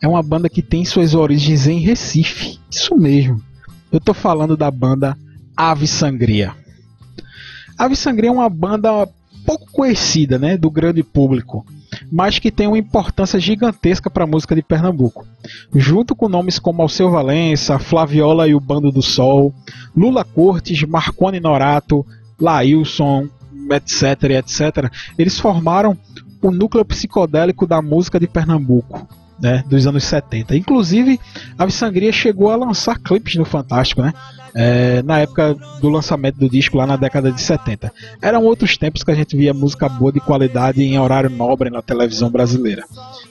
é 0.00 0.06
uma 0.06 0.22
banda 0.22 0.48
que 0.48 0.62
tem 0.62 0.84
suas 0.84 1.14
origens 1.14 1.66
em 1.66 1.80
Recife. 1.80 2.60
Isso 2.70 2.96
mesmo. 2.96 3.42
Eu 3.90 3.98
tô 3.98 4.14
falando 4.14 4.56
da 4.56 4.70
banda 4.70 5.16
Ave 5.56 5.88
Sangria. 5.88 6.54
Ave 7.76 7.96
Sangria 7.96 8.30
é 8.30 8.32
uma 8.32 8.48
banda 8.48 9.08
pouco 9.44 9.66
conhecida, 9.72 10.38
né, 10.38 10.56
do 10.56 10.70
grande 10.70 11.02
público, 11.02 11.66
mas 12.10 12.38
que 12.38 12.52
tem 12.52 12.68
uma 12.68 12.78
importância 12.78 13.40
gigantesca 13.40 14.08
para 14.08 14.24
a 14.24 14.28
música 14.28 14.54
de 14.54 14.62
Pernambuco. 14.62 15.26
Junto 15.74 16.14
com 16.14 16.28
nomes 16.28 16.58
como 16.58 16.82
Alceu 16.82 17.10
Valença, 17.10 17.78
Flaviola 17.80 18.46
e 18.46 18.54
o 18.54 18.60
Bando 18.60 18.92
do 18.92 19.02
Sol, 19.02 19.52
Lula 19.96 20.24
Cortes, 20.24 20.82
Marconi 20.84 21.40
Norato, 21.40 22.06
Lailson, 22.40 23.28
etc, 23.74 24.24
etc, 24.30 24.90
eles 25.18 25.38
formaram 25.38 25.96
o 26.42 26.50
núcleo 26.50 26.84
psicodélico 26.84 27.66
da 27.66 27.80
música 27.82 28.18
de 28.20 28.26
Pernambuco. 28.26 29.06
Né, 29.38 29.62
dos 29.68 29.86
anos 29.86 30.02
70. 30.04 30.56
Inclusive, 30.56 31.20
a 31.58 31.68
Sangria 31.68 32.10
chegou 32.10 32.50
a 32.50 32.56
lançar 32.56 32.98
clipes 32.98 33.34
no 33.34 33.44
Fantástico, 33.44 34.00
né? 34.00 34.14
É, 34.54 35.02
na 35.02 35.18
época 35.18 35.54
do 35.78 35.90
lançamento 35.90 36.38
do 36.38 36.48
disco, 36.48 36.78
lá 36.78 36.86
na 36.86 36.96
década 36.96 37.30
de 37.30 37.38
70. 37.38 37.92
Eram 38.22 38.42
outros 38.44 38.78
tempos 38.78 39.02
que 39.04 39.10
a 39.10 39.14
gente 39.14 39.36
via 39.36 39.52
música 39.52 39.90
boa 39.90 40.10
de 40.10 40.20
qualidade 40.20 40.82
em 40.82 40.98
horário 40.98 41.28
nobre 41.28 41.68
na 41.68 41.82
televisão 41.82 42.30
brasileira. 42.30 42.82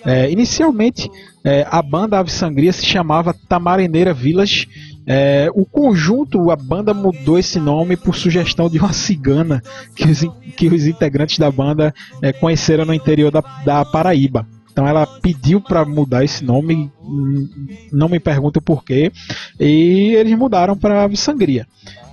É, 0.05 0.29
inicialmente, 0.29 1.09
é, 1.43 1.65
a 1.71 1.81
banda 1.81 2.19
Ave 2.19 2.31
Sangria 2.31 2.71
se 2.71 2.85
chamava 2.85 3.35
Tamarineira 3.49 4.13
Village. 4.13 4.67
É, 5.07 5.49
o 5.53 5.65
conjunto, 5.65 6.49
a 6.49 6.55
banda 6.55 6.93
mudou 6.93 7.37
esse 7.37 7.59
nome 7.59 7.95
por 7.95 8.15
sugestão 8.15 8.69
de 8.69 8.79
uma 8.79 8.93
cigana 8.93 9.61
que 9.95 10.05
os, 10.05 10.25
que 10.57 10.67
os 10.67 10.87
integrantes 10.87 11.37
da 11.37 11.51
banda 11.51 11.93
é, 12.21 12.33
conheceram 12.33 12.85
no 12.85 12.93
interior 12.93 13.31
da, 13.31 13.41
da 13.63 13.85
Paraíba. 13.85 14.47
Então 14.71 14.85
ela 14.85 15.07
pediu 15.07 15.61
para 15.61 15.85
mudar 15.85 16.25
esse 16.25 16.43
nome, 16.43 16.91
hum, 17.01 17.47
não 17.93 18.09
me 18.09 18.19
pergunto 18.19 18.61
por 18.61 18.83
quê, 18.83 19.09
e 19.57 20.13
eles 20.15 20.37
mudaram 20.37 20.75
para 20.75 21.03
Ave 21.03 21.15
Sangria. 21.15 21.65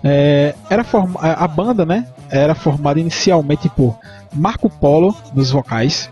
É, 0.05 0.55
era 0.71 0.85
forma, 0.85 1.19
a 1.19 1.45
a 1.45 1.49
banda, 1.49 1.85
né, 1.85 2.07
era 2.31 2.55
formada 2.55 3.01
inicialmente 3.01 3.69
por 3.69 3.99
Marco 4.33 4.71
Polo 4.71 5.13
nos 5.35 5.51
vocais, 5.51 6.09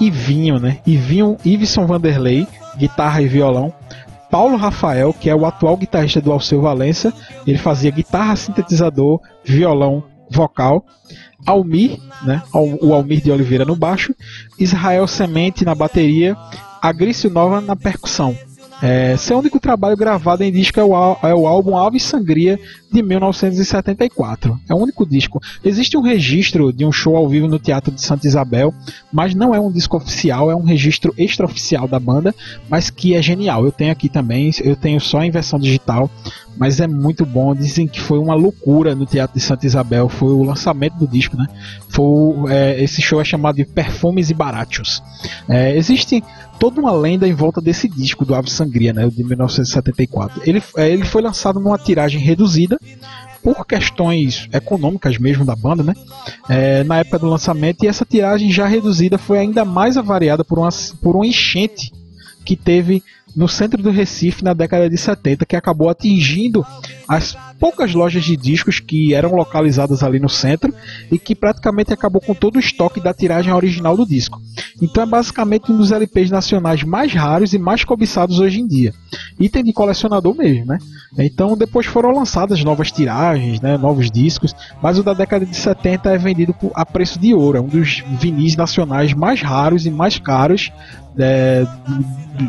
Ivinho, 0.00 0.58
né, 0.58 0.78
Ivinho, 0.86 1.36
Iveson 1.44 1.86
Vanderlei, 1.86 2.46
guitarra 2.78 3.20
e 3.20 3.26
violão, 3.26 3.70
Paulo 4.32 4.56
Rafael, 4.56 5.12
que 5.12 5.28
é 5.28 5.36
o 5.36 5.44
atual 5.44 5.76
guitarrista 5.76 6.18
do 6.18 6.32
Alceu 6.32 6.62
Valença, 6.62 7.12
ele 7.46 7.58
fazia 7.58 7.90
guitarra, 7.90 8.34
sintetizador, 8.34 9.20
violão, 9.44 10.02
vocal. 10.30 10.86
Almir, 11.44 11.98
né, 12.22 12.42
o 12.54 12.94
Almir 12.94 13.20
de 13.20 13.30
Oliveira 13.30 13.66
no 13.66 13.76
baixo, 13.76 14.14
Israel 14.58 15.06
Semente 15.06 15.66
na 15.66 15.74
bateria, 15.74 16.34
Agrício 16.80 17.28
Nova 17.28 17.60
na 17.60 17.76
percussão. 17.76 18.34
É, 18.82 19.16
seu 19.16 19.38
único 19.38 19.60
trabalho 19.60 19.96
gravado 19.96 20.42
em 20.42 20.50
disco 20.50 20.80
é 20.80 20.84
o, 20.84 21.16
é 21.22 21.32
o 21.32 21.46
álbum 21.46 21.76
Ave 21.76 22.00
Sangria 22.00 22.58
de 22.92 23.00
1974. 23.00 24.60
É 24.68 24.74
o 24.74 24.76
único 24.76 25.06
disco. 25.06 25.40
Existe 25.64 25.96
um 25.96 26.02
registro 26.02 26.72
de 26.72 26.84
um 26.84 26.90
show 26.90 27.16
ao 27.16 27.28
vivo 27.28 27.46
no 27.46 27.60
Teatro 27.60 27.92
de 27.92 28.02
Santa 28.02 28.26
Isabel, 28.26 28.74
mas 29.12 29.36
não 29.36 29.54
é 29.54 29.60
um 29.60 29.70
disco 29.70 29.96
oficial, 29.96 30.50
é 30.50 30.56
um 30.56 30.64
registro 30.64 31.14
extraoficial 31.16 31.86
da 31.86 32.00
banda, 32.00 32.34
mas 32.68 32.90
que 32.90 33.14
é 33.14 33.22
genial. 33.22 33.64
Eu 33.64 33.70
tenho 33.70 33.92
aqui 33.92 34.08
também, 34.08 34.50
eu 34.64 34.74
tenho 34.74 35.00
só 35.00 35.22
em 35.22 35.30
versão 35.30 35.60
digital, 35.60 36.10
mas 36.56 36.80
é 36.80 36.88
muito 36.88 37.24
bom. 37.24 37.54
Dizem 37.54 37.86
que 37.86 38.00
foi 38.00 38.18
uma 38.18 38.34
loucura 38.34 38.96
no 38.96 39.06
Teatro 39.06 39.38
de 39.38 39.44
Santa 39.44 39.64
Isabel, 39.64 40.08
foi 40.08 40.32
o 40.32 40.42
lançamento 40.42 40.94
do 40.94 41.06
disco, 41.06 41.36
né? 41.36 41.46
Foi, 41.88 42.52
é, 42.52 42.82
esse 42.82 43.00
show 43.00 43.20
é 43.20 43.24
chamado 43.24 43.56
de 43.56 43.64
Perfumes 43.64 44.28
e 44.28 44.34
Baratos. 44.34 45.02
É, 45.48 45.76
existe 45.76 46.22
toda 46.62 46.80
uma 46.80 46.92
lenda 46.92 47.26
em 47.26 47.34
volta 47.34 47.60
desse 47.60 47.88
disco 47.88 48.24
do 48.24 48.36
Ave 48.36 48.48
Sangria, 48.48 48.92
né, 48.92 49.08
de 49.08 49.24
1974. 49.24 50.42
Ele, 50.46 50.62
é, 50.76 50.88
ele 50.88 51.04
foi 51.04 51.20
lançado 51.20 51.58
numa 51.58 51.76
tiragem 51.76 52.20
reduzida 52.20 52.78
por 53.42 53.66
questões 53.66 54.48
econômicas 54.52 55.18
mesmo 55.18 55.44
da 55.44 55.56
banda, 55.56 55.82
né? 55.82 55.92
É, 56.48 56.84
na 56.84 56.98
época 56.98 57.18
do 57.18 57.26
lançamento 57.26 57.82
e 57.82 57.88
essa 57.88 58.04
tiragem 58.04 58.52
já 58.52 58.64
reduzida 58.64 59.18
foi 59.18 59.40
ainda 59.40 59.64
mais 59.64 59.96
avariada 59.96 60.44
por 60.44 60.60
uma, 60.60 60.68
por 61.02 61.16
uma 61.16 61.26
enchente 61.26 61.92
que 62.44 62.54
teve 62.54 63.02
no 63.34 63.48
centro 63.48 63.82
do 63.82 63.90
Recife 63.90 64.44
na 64.44 64.54
década 64.54 64.88
de 64.88 64.96
70, 64.96 65.44
que 65.44 65.56
acabou 65.56 65.88
atingindo 65.88 66.64
as 67.08 67.36
poucas 67.62 67.94
lojas 67.94 68.24
de 68.24 68.36
discos 68.36 68.80
que 68.80 69.14
eram 69.14 69.36
localizadas 69.36 70.02
ali 70.02 70.18
no 70.18 70.28
centro 70.28 70.74
e 71.12 71.16
que 71.16 71.32
praticamente 71.32 71.92
acabou 71.92 72.20
com 72.20 72.34
todo 72.34 72.56
o 72.56 72.58
estoque 72.58 73.00
da 73.00 73.14
tiragem 73.14 73.52
original 73.52 73.96
do 73.96 74.04
disco. 74.04 74.42
Então 74.82 75.04
é 75.04 75.06
basicamente 75.06 75.70
um 75.70 75.76
dos 75.76 75.92
LPs 75.92 76.28
nacionais 76.28 76.82
mais 76.82 77.14
raros 77.14 77.54
e 77.54 77.58
mais 77.60 77.84
cobiçados 77.84 78.40
hoje 78.40 78.60
em 78.60 78.66
dia. 78.66 78.92
Item 79.38 79.62
de 79.62 79.72
colecionador 79.72 80.36
mesmo, 80.36 80.66
né? 80.66 80.78
Então 81.16 81.56
depois 81.56 81.86
foram 81.86 82.10
lançadas 82.10 82.64
novas 82.64 82.90
tiragens, 82.90 83.60
né, 83.60 83.78
novos 83.78 84.10
discos, 84.10 84.52
mas 84.82 84.98
o 84.98 85.04
da 85.04 85.14
década 85.14 85.46
de 85.46 85.54
70 85.54 86.10
é 86.10 86.18
vendido 86.18 86.56
a 86.74 86.84
preço 86.84 87.16
de 87.16 87.32
ouro, 87.32 87.58
é 87.58 87.60
um 87.60 87.68
dos 87.68 88.02
vinis 88.18 88.56
nacionais 88.56 89.14
mais 89.14 89.40
raros 89.40 89.86
e 89.86 89.90
mais 89.90 90.18
caros 90.18 90.72
é, 91.16 91.64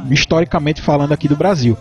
historicamente 0.10 0.82
falando 0.82 1.12
aqui 1.12 1.28
do 1.28 1.36
Brasil. 1.36 1.78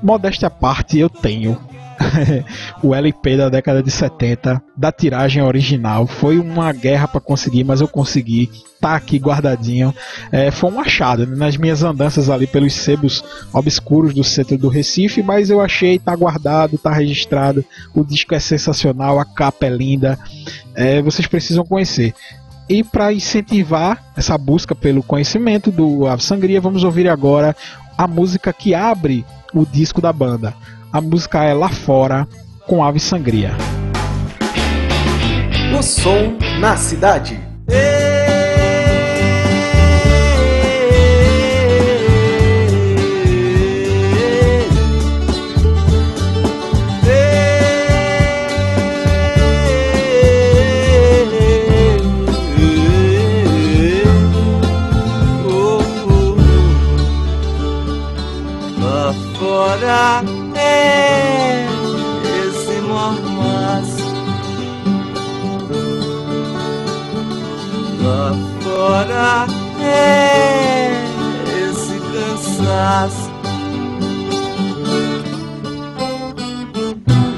Modéstia 0.00 0.46
à 0.46 0.50
parte, 0.50 0.96
eu 0.96 1.10
tenho 1.10 1.58
o 2.82 2.94
LP 2.94 3.36
da 3.36 3.48
década 3.48 3.82
de 3.82 3.90
70 3.90 4.62
da 4.76 4.92
tiragem 4.92 5.42
original. 5.42 6.06
Foi 6.06 6.38
uma 6.38 6.72
guerra 6.72 7.08
para 7.08 7.20
conseguir, 7.20 7.64
mas 7.64 7.80
eu 7.80 7.88
consegui. 7.88 8.50
Tá 8.80 8.94
aqui 8.94 9.18
guardadinho. 9.18 9.92
É, 10.30 10.52
foi 10.52 10.70
um 10.70 10.80
achado 10.80 11.26
né, 11.26 11.36
nas 11.36 11.56
minhas 11.56 11.82
andanças 11.82 12.30
ali 12.30 12.46
pelos 12.46 12.72
sebos 12.74 13.24
obscuros 13.52 14.14
do 14.14 14.22
centro 14.22 14.56
do 14.56 14.68
Recife, 14.68 15.20
mas 15.20 15.50
eu 15.50 15.60
achei, 15.60 15.98
tá 15.98 16.14
guardado, 16.14 16.78
tá 16.78 16.92
registrado. 16.92 17.64
O 17.92 18.04
disco 18.04 18.34
é 18.34 18.38
sensacional, 18.38 19.18
a 19.18 19.24
capa 19.24 19.66
é 19.66 19.70
linda. 19.70 20.16
É, 20.74 21.02
vocês 21.02 21.26
precisam 21.26 21.64
conhecer. 21.64 22.14
E 22.68 22.84
para 22.84 23.12
incentivar 23.12 24.12
essa 24.16 24.36
busca 24.38 24.74
pelo 24.74 25.02
conhecimento 25.02 25.72
do 25.72 26.06
Ave 26.06 26.22
Sangria, 26.22 26.60
vamos 26.60 26.84
ouvir 26.84 27.08
agora 27.08 27.56
a 27.96 28.06
música 28.06 28.52
que 28.52 28.74
abre 28.74 29.24
o 29.52 29.64
disco 29.64 30.00
da 30.00 30.12
banda. 30.12 30.54
A 30.98 31.00
música 31.00 31.44
é 31.44 31.54
Lá 31.54 31.68
Fora, 31.68 32.26
com 32.66 32.82
Ave 32.82 32.98
Sangria. 32.98 33.52
O 35.72 35.80
som 35.80 36.36
na 36.58 36.76
cidade. 36.76 37.40
fora 59.38 60.37
fora 68.88 69.46
é 69.82 70.90
esse 71.68 72.00
cansaço. 72.12 73.30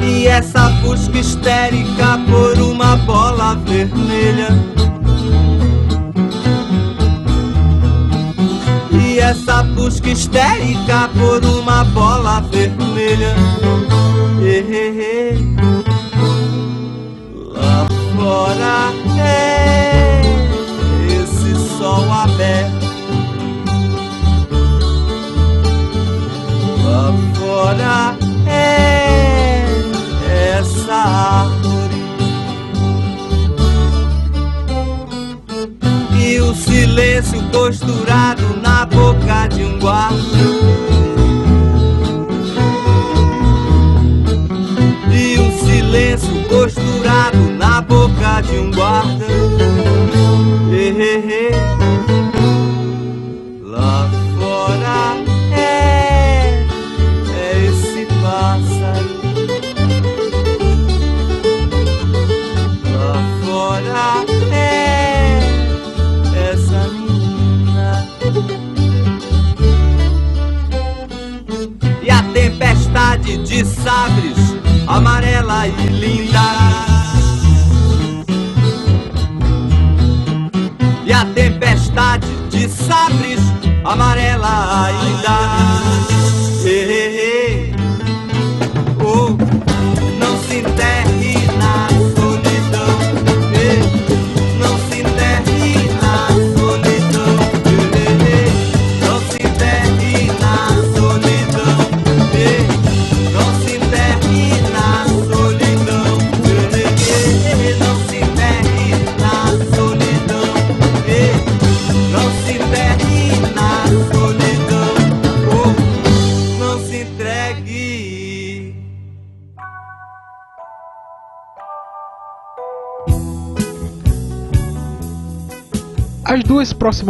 E 0.01 0.29
essa 0.29 0.69
busca 0.83 1.19
histérica 1.19 2.21
por 2.31 2.57
uma 2.63 2.97
bola 2.99 3.57
vermelha. 3.67 4.49
E 8.93 9.19
essa 9.19 9.65
busca 9.65 10.09
histérica 10.09 11.11
por 11.19 11.45
uma 11.45 11.83
bola 11.85 12.43
vermelha. 12.43 13.35
Lá 17.53 17.87
fora 18.17 18.93
é 19.19 20.40
sol 21.81 22.11
aberto. 22.13 22.90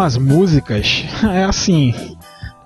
Próximas 0.01 0.17
músicas, 0.17 1.05
é 1.31 1.45
assim. 1.45 1.93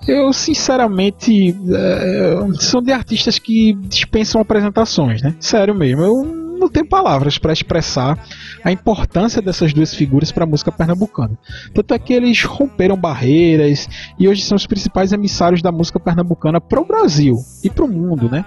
Eu 0.07 0.31
sinceramente. 0.31 1.55
é, 1.73 2.35
são 2.59 2.81
de 2.81 2.91
artistas 2.91 3.39
que 3.39 3.73
dispensam 3.73 4.39
apresentações, 4.39 5.21
né? 5.21 5.35
Sério 5.39 5.73
mesmo. 5.73 6.03
Eu 6.03 6.23
não 6.23 6.69
tenho 6.69 6.87
palavras 6.87 7.37
para 7.37 7.51
expressar 7.51 8.17
a 8.63 8.71
importância 8.71 9.41
dessas 9.41 9.73
duas 9.73 9.93
figuras 9.93 10.31
para 10.31 10.43
a 10.43 10.47
música 10.47 10.71
pernambucana. 10.71 11.37
Tanto 11.73 11.93
é 11.93 11.99
que 11.99 12.13
eles 12.13 12.43
romperam 12.43 12.95
barreiras 12.95 13.89
e 14.17 14.27
hoje 14.27 14.43
são 14.43 14.55
os 14.55 14.67
principais 14.67 15.11
emissários 15.11 15.61
da 15.61 15.71
música 15.71 15.99
pernambucana 15.99 16.61
para 16.61 16.79
o 16.79 16.85
Brasil 16.85 17.37
e 17.63 17.69
para 17.69 17.83
o 17.83 17.87
mundo, 17.87 18.29
né? 18.29 18.45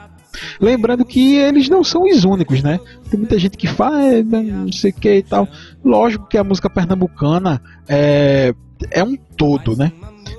Lembrando 0.60 1.04
que 1.04 1.36
eles 1.36 1.68
não 1.68 1.82
são 1.82 2.04
os 2.04 2.24
únicos, 2.24 2.62
né? 2.62 2.78
Tem 3.10 3.18
muita 3.18 3.38
gente 3.38 3.56
que 3.56 3.66
fala, 3.66 3.98
"Ah, 3.98 4.22
não 4.22 4.72
sei 4.72 4.90
o 4.92 4.94
que 4.94 5.14
e 5.16 5.22
tal. 5.22 5.48
Lógico 5.84 6.28
que 6.28 6.38
a 6.38 6.44
música 6.44 6.70
pernambucana 6.70 7.60
é, 7.88 8.54
é 8.90 9.02
um 9.02 9.16
todo, 9.16 9.76
né? 9.76 9.92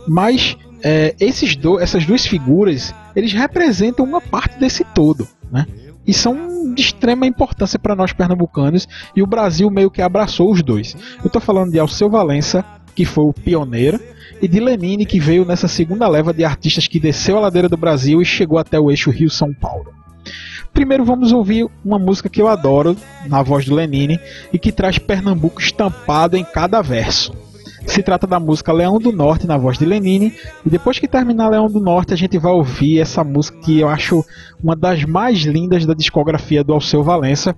Mas 0.07 0.57
é, 0.83 1.15
esses 1.19 1.55
do, 1.55 1.79
essas 1.79 2.05
duas 2.05 2.25
figuras, 2.25 2.93
eles 3.15 3.33
representam 3.33 4.05
uma 4.05 4.21
parte 4.21 4.59
desse 4.59 4.83
todo, 4.83 5.27
né? 5.51 5.65
E 6.05 6.13
são 6.13 6.73
de 6.73 6.81
extrema 6.81 7.27
importância 7.27 7.77
para 7.77 7.95
nós 7.95 8.13
pernambucanos 8.13 8.87
e 9.15 9.21
o 9.21 9.27
Brasil 9.27 9.69
meio 9.69 9.91
que 9.91 10.01
abraçou 10.01 10.51
os 10.51 10.63
dois. 10.63 10.95
Eu 11.23 11.29
tô 11.29 11.39
falando 11.39 11.71
de 11.71 11.79
Alceu 11.79 12.09
Valença, 12.09 12.65
que 12.95 13.05
foi 13.05 13.25
o 13.25 13.33
pioneiro, 13.33 13.99
e 14.41 14.47
de 14.47 14.59
Lenine, 14.59 15.05
que 15.05 15.19
veio 15.19 15.45
nessa 15.45 15.67
segunda 15.67 16.07
leva 16.07 16.33
de 16.33 16.43
artistas 16.43 16.87
que 16.87 16.99
desceu 16.99 17.37
a 17.37 17.41
ladeira 17.41 17.69
do 17.69 17.77
Brasil 17.77 18.21
e 18.21 18.25
chegou 18.25 18.57
até 18.57 18.79
o 18.79 18.89
eixo 18.89 19.11
Rio-São 19.11 19.53
Paulo. 19.53 19.93
Primeiro 20.73 21.03
vamos 21.03 21.31
ouvir 21.31 21.67
uma 21.83 21.99
música 21.99 22.29
que 22.29 22.41
eu 22.41 22.47
adoro, 22.47 22.95
na 23.27 23.43
voz 23.43 23.65
do 23.65 23.75
Lenine, 23.75 24.19
e 24.53 24.57
que 24.57 24.71
traz 24.71 24.97
Pernambuco 24.97 25.61
estampado 25.61 26.37
em 26.37 26.43
cada 26.43 26.81
verso. 26.81 27.33
Se 27.85 28.03
trata 28.03 28.27
da 28.27 28.39
música 28.39 28.71
Leão 28.71 28.99
do 28.99 29.11
Norte, 29.11 29.47
na 29.47 29.57
voz 29.57 29.77
de 29.77 29.85
Lenine, 29.85 30.33
e 30.65 30.69
depois 30.69 30.99
que 30.99 31.07
terminar 31.07 31.49
Leão 31.49 31.69
do 31.69 31.79
Norte, 31.79 32.13
a 32.13 32.17
gente 32.17 32.37
vai 32.37 32.51
ouvir 32.51 32.99
essa 32.99 33.23
música 33.23 33.57
que 33.59 33.79
eu 33.79 33.87
acho 33.87 34.23
uma 34.63 34.75
das 34.75 35.03
mais 35.03 35.39
lindas 35.39 35.85
da 35.85 35.93
discografia 35.93 36.63
do 36.63 36.73
Alceu 36.73 37.03
Valença, 37.03 37.55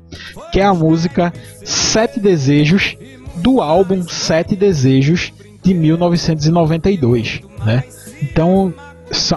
que 0.51 0.59
é 0.59 0.63
a 0.63 0.73
música 0.73 1.33
Sete 1.63 2.19
Desejos, 2.19 2.95
do 3.37 3.61
álbum 3.61 4.03
Sete 4.07 4.55
Desejos, 4.55 5.33
de 5.63 5.73
1992, 5.73 7.41
né? 7.65 7.83
Então, 8.21 8.73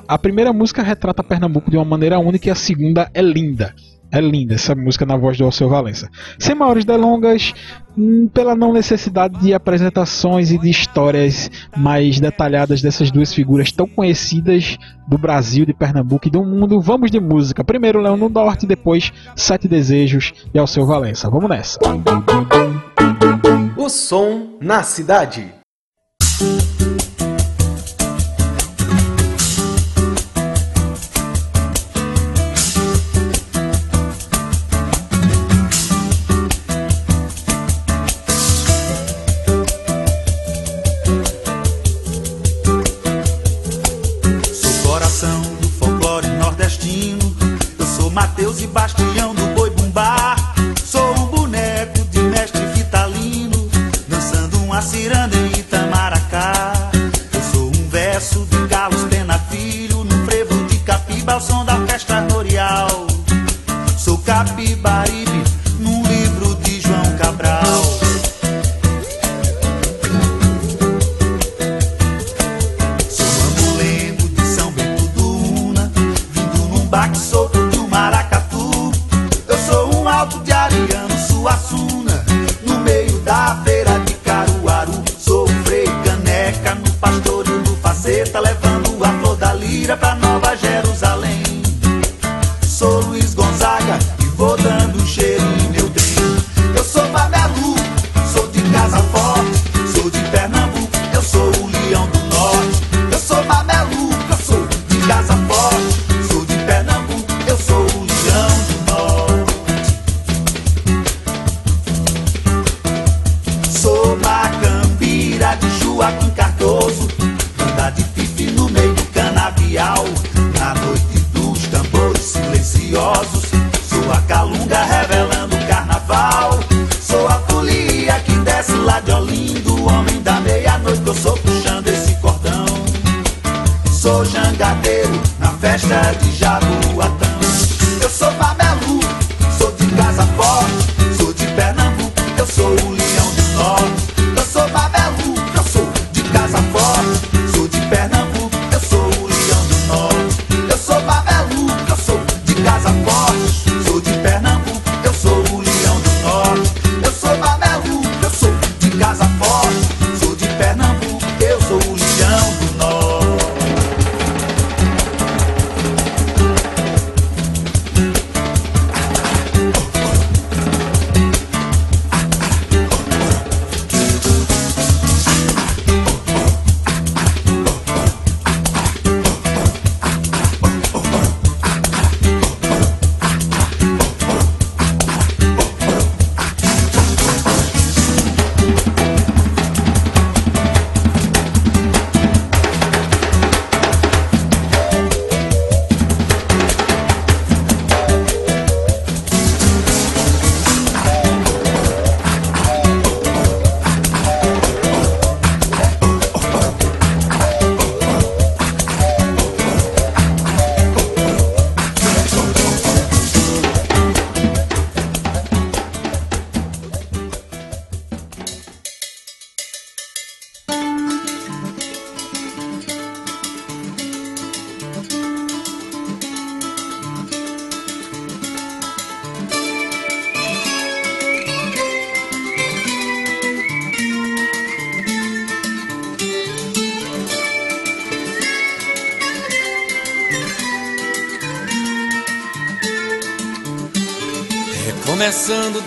a 0.07 0.19
primeira 0.19 0.53
música 0.53 0.83
retrata 0.83 1.23
Pernambuco 1.23 1.71
de 1.71 1.77
uma 1.77 1.85
maneira 1.85 2.19
única 2.19 2.49
e 2.49 2.51
a 2.51 2.55
segunda 2.55 3.11
é 3.13 3.21
linda. 3.21 3.75
É 4.15 4.21
linda 4.21 4.55
essa 4.55 4.77
música 4.77 5.05
na 5.05 5.17
voz 5.17 5.37
do 5.37 5.45
Alceu 5.45 5.69
Valença. 5.69 6.09
Sem 6.39 6.55
maiores 6.55 6.85
delongas, 6.85 7.53
hum, 7.99 8.29
pela 8.33 8.55
não 8.55 8.73
necessidade 8.73 9.37
de 9.41 9.53
apresentações 9.53 10.53
e 10.53 10.59
de 10.59 10.71
histórias 10.71 11.51
mais 11.77 12.21
detalhadas 12.21 12.81
dessas 12.81 13.11
duas 13.11 13.35
figuras 13.35 13.73
tão 13.73 13.89
conhecidas 13.89 14.79
do 15.09 15.19
Brasil, 15.19 15.67
de 15.67 15.75
Pernambuco 15.75 16.29
e 16.29 16.31
do 16.31 16.45
mundo, 16.45 16.81
vamos 16.81 17.11
de 17.11 17.19
música. 17.19 17.65
Primeiro 17.65 18.01
Leão 18.01 18.17
no 18.17 18.29
Norte, 18.29 18.69
depois 18.69 19.13
Sete 19.35 19.67
Desejos 19.67 20.33
e 20.55 20.59
Alceu 20.61 20.87
Valença. 20.87 21.29
Vamos 21.29 21.51
nessa. 21.51 21.81
O 23.77 23.89
som 23.89 24.57
na 24.61 24.85
cidade. 24.85 25.53
Coração 45.15 45.43
do 45.61 45.69
folclore 45.69 46.27
nordestino. 46.27 47.37
Eu 47.79 47.87
sou 47.87 48.11
Mateus 48.11 48.61
e 48.61 48.67
Bastião 48.67 49.33
do 49.33 49.54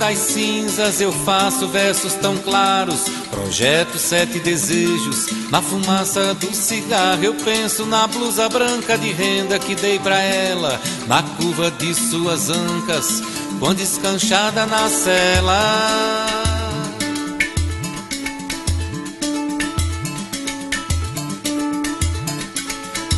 das 0.07 0.19
cinzas, 0.19 1.01
eu 1.01 1.11
faço 1.11 1.67
versos 1.67 2.13
tão 2.13 2.37
claros. 2.37 3.05
Projeto 3.29 3.97
sete 3.97 4.39
desejos. 4.39 5.27
Na 5.51 5.61
fumaça 5.61 6.33
do 6.35 6.53
cigarro, 6.53 7.23
eu 7.23 7.33
penso 7.33 7.85
na 7.85 8.07
blusa 8.07 8.47
branca 8.47 8.97
de 8.97 9.11
renda 9.11 9.59
que 9.59 9.75
dei 9.75 9.99
pra 9.99 10.17
ela. 10.19 10.79
Na 11.07 11.21
curva 11.21 11.69
de 11.71 11.93
suas 11.93 12.49
ancas, 12.49 13.21
quando 13.59 13.81
escanchada 13.81 14.65
na 14.65 14.87
cela. 14.89 16.36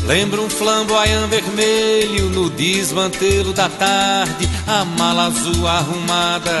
Lembro 0.06 0.42
um 0.42 0.50
flamboyant 0.50 1.28
vermelho 1.28 2.30
no 2.30 2.50
desmantelo 2.50 3.52
da 3.52 3.68
tarde, 3.68 4.48
a 4.66 4.84
mala 4.84 5.26
azul 5.26 5.66
arrumada 5.66 6.60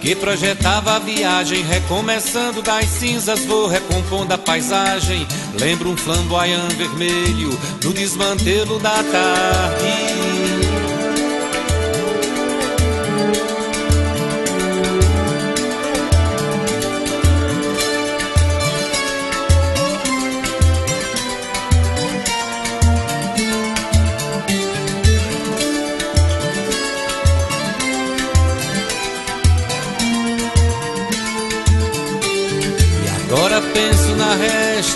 que 0.00 0.16
projetava 0.16 0.96
a 0.96 0.98
viagem, 0.98 1.62
recomeçando 1.62 2.62
das 2.62 2.86
cinzas, 2.86 3.44
vou 3.44 3.68
recompondo 3.68 4.32
a 4.32 4.38
paisagem. 4.38 5.26
Lembro 5.58 5.90
um 5.90 5.96
flamboyant 5.96 6.72
vermelho 6.72 7.58
no 7.84 7.92
desmantelo 7.92 8.78
da 8.78 9.02
tarde. 9.04 10.79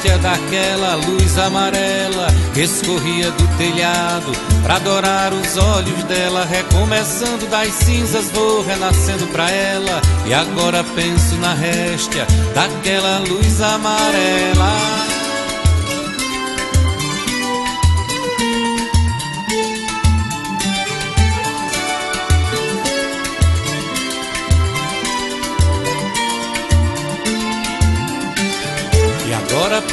Réstia 0.05 0.19
daquela 0.19 0.95
luz 0.97 1.39
amarela 1.39 2.27
que 2.53 2.61
escorria 2.61 3.31
do 3.31 3.57
telhado 3.57 4.33
pra 4.63 4.77
adorar 4.77 5.33
os 5.33 5.57
olhos 5.57 6.05
dela. 6.05 6.45
Recomeçando 6.45 7.47
das 7.47 7.73
cinzas, 7.73 8.31
vou 8.31 8.63
renascendo 8.63 9.27
pra 9.29 9.51
ela. 9.51 10.01
E 10.27 10.35
agora 10.35 10.85
penso 10.95 11.35
na 11.37 11.55
réstia 11.55 12.27
daquela 12.55 13.21
luz 13.21 13.61
amarela. 13.61 15.14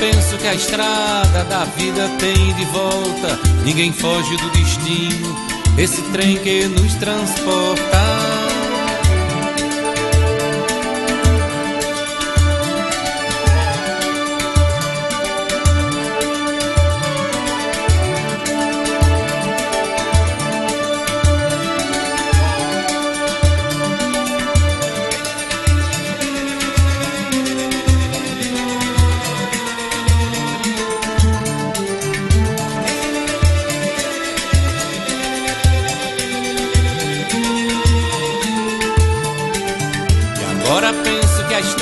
Penso 0.01 0.35
que 0.39 0.47
a 0.47 0.55
estrada 0.55 1.43
da 1.43 1.63
vida 1.63 2.09
tem 2.17 2.53
de 2.55 2.65
volta. 2.65 3.39
Ninguém 3.63 3.93
foge 3.93 4.35
do 4.37 4.49
destino, 4.49 5.35
esse 5.77 6.01
trem 6.11 6.37
que 6.37 6.67
nos 6.67 6.95
transporta. 6.95 8.10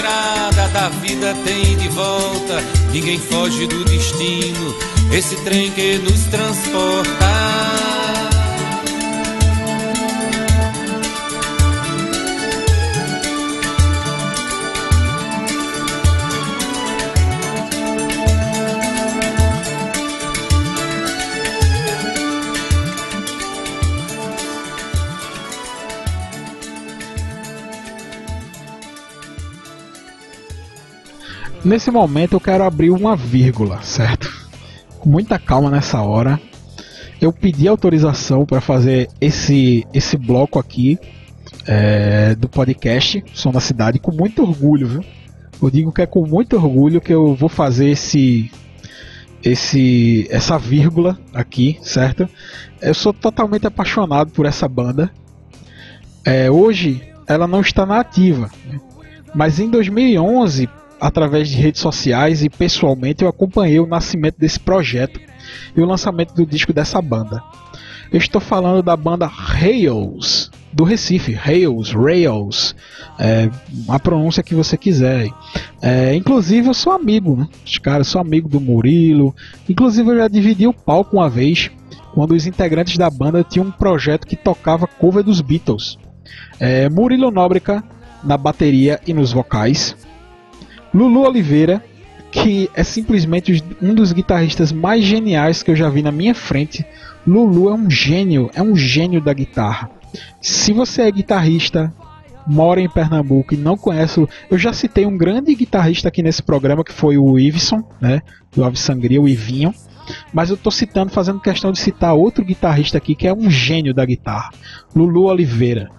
estrada 0.10 0.68
da 0.70 0.90
vida 0.90 1.36
tem 1.46 1.78
de 1.78 1.88
volta. 1.90 2.62
Ninguém 2.92 3.20
foge 3.20 3.68
do 3.68 3.86
destino. 3.86 4.76
Esse 5.12 5.36
trem 5.44 5.72
que 5.72 5.98
nos 6.00 6.24
transporta 6.26 7.39
Nesse 31.64 31.92
momento 31.92 32.34
eu 32.34 32.40
quero 32.40 32.64
abrir 32.64 32.90
uma 32.90 33.16
vírgula, 33.18 33.82
certo? 33.82 34.32
Com 35.00 35.10
muita 35.10 35.38
calma 35.38 35.70
nessa 35.70 36.02
hora. 36.02 36.40
Eu 37.20 37.34
pedi 37.34 37.68
autorização 37.68 38.46
para 38.46 38.62
fazer 38.62 39.10
esse, 39.20 39.86
esse 39.94 40.16
bloco 40.16 40.58
aqui 40.58 40.98
é, 41.68 42.34
do 42.36 42.48
podcast 42.48 43.24
Som 43.34 43.52
da 43.52 43.60
Cidade 43.60 44.00
com 44.00 44.12
muito 44.12 44.42
orgulho, 44.42 44.88
viu? 44.88 45.06
Eu 45.62 45.70
digo 45.70 45.92
que 45.92 46.02
é 46.02 46.06
com 46.06 46.26
muito 46.26 46.56
orgulho 46.56 47.02
que 47.02 47.14
eu 47.14 47.36
vou 47.36 47.50
fazer 47.50 47.90
esse 47.90 48.50
esse 49.44 50.28
essa 50.30 50.58
vírgula 50.58 51.18
aqui, 51.34 51.78
certo? 51.82 52.28
Eu 52.82 52.94
sou 52.94 53.14
totalmente 53.14 53.68
apaixonado 53.68 54.32
por 54.32 54.46
essa 54.46 54.68
banda. 54.68 55.12
É, 56.24 56.50
hoje 56.50 57.02
ela 57.28 57.48
não 57.48 57.60
está 57.60 57.86
na 57.86 58.00
ativa, 58.00 58.50
né? 58.66 58.80
mas 59.36 59.60
em 59.60 59.70
2011 59.70 60.70
através 61.00 61.50
de 61.50 61.58
redes 61.58 61.82
sociais 61.82 62.44
e 62.44 62.50
pessoalmente 62.50 63.24
eu 63.24 63.30
acompanhei 63.30 63.80
o 63.80 63.88
nascimento 63.88 64.38
desse 64.38 64.60
projeto 64.60 65.20
e 65.76 65.82
o 65.82 65.86
lançamento 65.86 66.34
do 66.34 66.46
disco 66.46 66.74
dessa 66.74 67.02
banda. 67.02 67.42
Eu 68.12 68.18
estou 68.18 68.42
falando 68.42 68.82
da 68.82 68.98
banda 68.98 69.28
Rails, 69.28 70.50
do 70.74 70.84
Recife, 70.84 71.32
Rails, 71.32 71.92
Rails, 71.92 72.76
é, 73.20 73.50
a 73.88 74.00
pronúncia 74.00 74.42
que 74.42 74.56
você 74.56 74.76
quiser. 74.76 75.30
É, 75.82 76.16
inclusive 76.16 76.68
eu 76.68 76.74
sou 76.74 76.92
amigo, 76.92 77.36
né? 77.36 77.48
Os 77.64 77.78
caras, 77.78 78.08
sou 78.08 78.20
amigo 78.20 78.50
do 78.50 78.60
Murilo. 78.60 79.36
Inclusive 79.68 80.10
eu 80.10 80.18
já 80.18 80.28
dividi 80.28 80.66
o 80.66 80.74
palco 80.74 81.18
uma 81.18 81.30
vez, 81.30 81.70
quando 82.14 82.32
os 82.32 82.48
integrantes 82.48 82.98
da 82.98 83.10
banda 83.10 83.44
tinham 83.44 83.68
um 83.68 83.72
projeto 83.72 84.26
que 84.26 84.36
tocava 84.36 84.88
cover 84.88 85.24
dos 85.24 85.40
Beatles. 85.42 85.98
É, 86.60 86.90
Murilo 86.90 87.30
Nóbrega 87.30 87.84
na 88.24 88.38
bateria 88.38 89.00
e 89.06 89.14
nos 89.14 89.32
vocais, 89.32 89.96
Lulu 90.94 91.22
Oliveira, 91.22 91.84
que 92.32 92.70
é 92.74 92.84
simplesmente 92.84 93.64
um 93.82 93.94
dos 93.94 94.12
guitarristas 94.12 94.72
mais 94.72 95.04
geniais 95.04 95.64
que 95.64 95.72
eu 95.72 95.76
já 95.76 95.90
vi 95.90 96.02
na 96.02 96.12
minha 96.12 96.36
frente. 96.36 96.86
Lulu 97.26 97.70
é 97.70 97.74
um 97.74 97.90
gênio, 97.90 98.50
é 98.54 98.62
um 98.62 98.76
gênio 98.76 99.22
da 99.22 99.34
guitarra. 99.34 99.90
Se 100.42 100.74
você 100.74 101.04
é 101.04 101.12
guitarrista, 101.12 101.94
mora 102.48 102.82
em 102.82 102.90
Pernambuco 102.90 103.54
e 103.54 103.58
não 103.58 103.78
conhece, 103.78 104.26
eu 104.50 104.58
já 104.58 104.74
citei 104.74 105.06
um 105.06 105.18
grande 105.18 105.54
guitarrista 105.54 106.08
aqui 106.08 106.24
nesse 106.24 106.42
programa 106.42 106.84
que 106.84 106.92
foi 106.92 107.18
o 107.18 107.38
Iveson, 107.38 107.84
né, 108.02 108.22
do 108.52 108.64
Ave 108.64 108.78
Sangria, 108.78 109.22
o 109.22 109.30
Ivinho. 109.30 109.74
Mas 110.34 110.50
eu 110.50 110.56
estou 110.56 110.72
citando, 110.72 111.12
fazendo 111.12 111.40
questão 111.40 111.72
de 111.72 111.80
citar 111.80 112.16
outro 112.16 112.44
guitarrista 112.44 112.98
aqui 112.98 113.14
que 113.14 113.28
é 113.28 113.34
um 113.34 113.50
gênio 113.50 113.94
da 113.94 114.04
guitarra, 114.04 114.50
Lulu 114.96 115.26
Oliveira, 115.26 115.90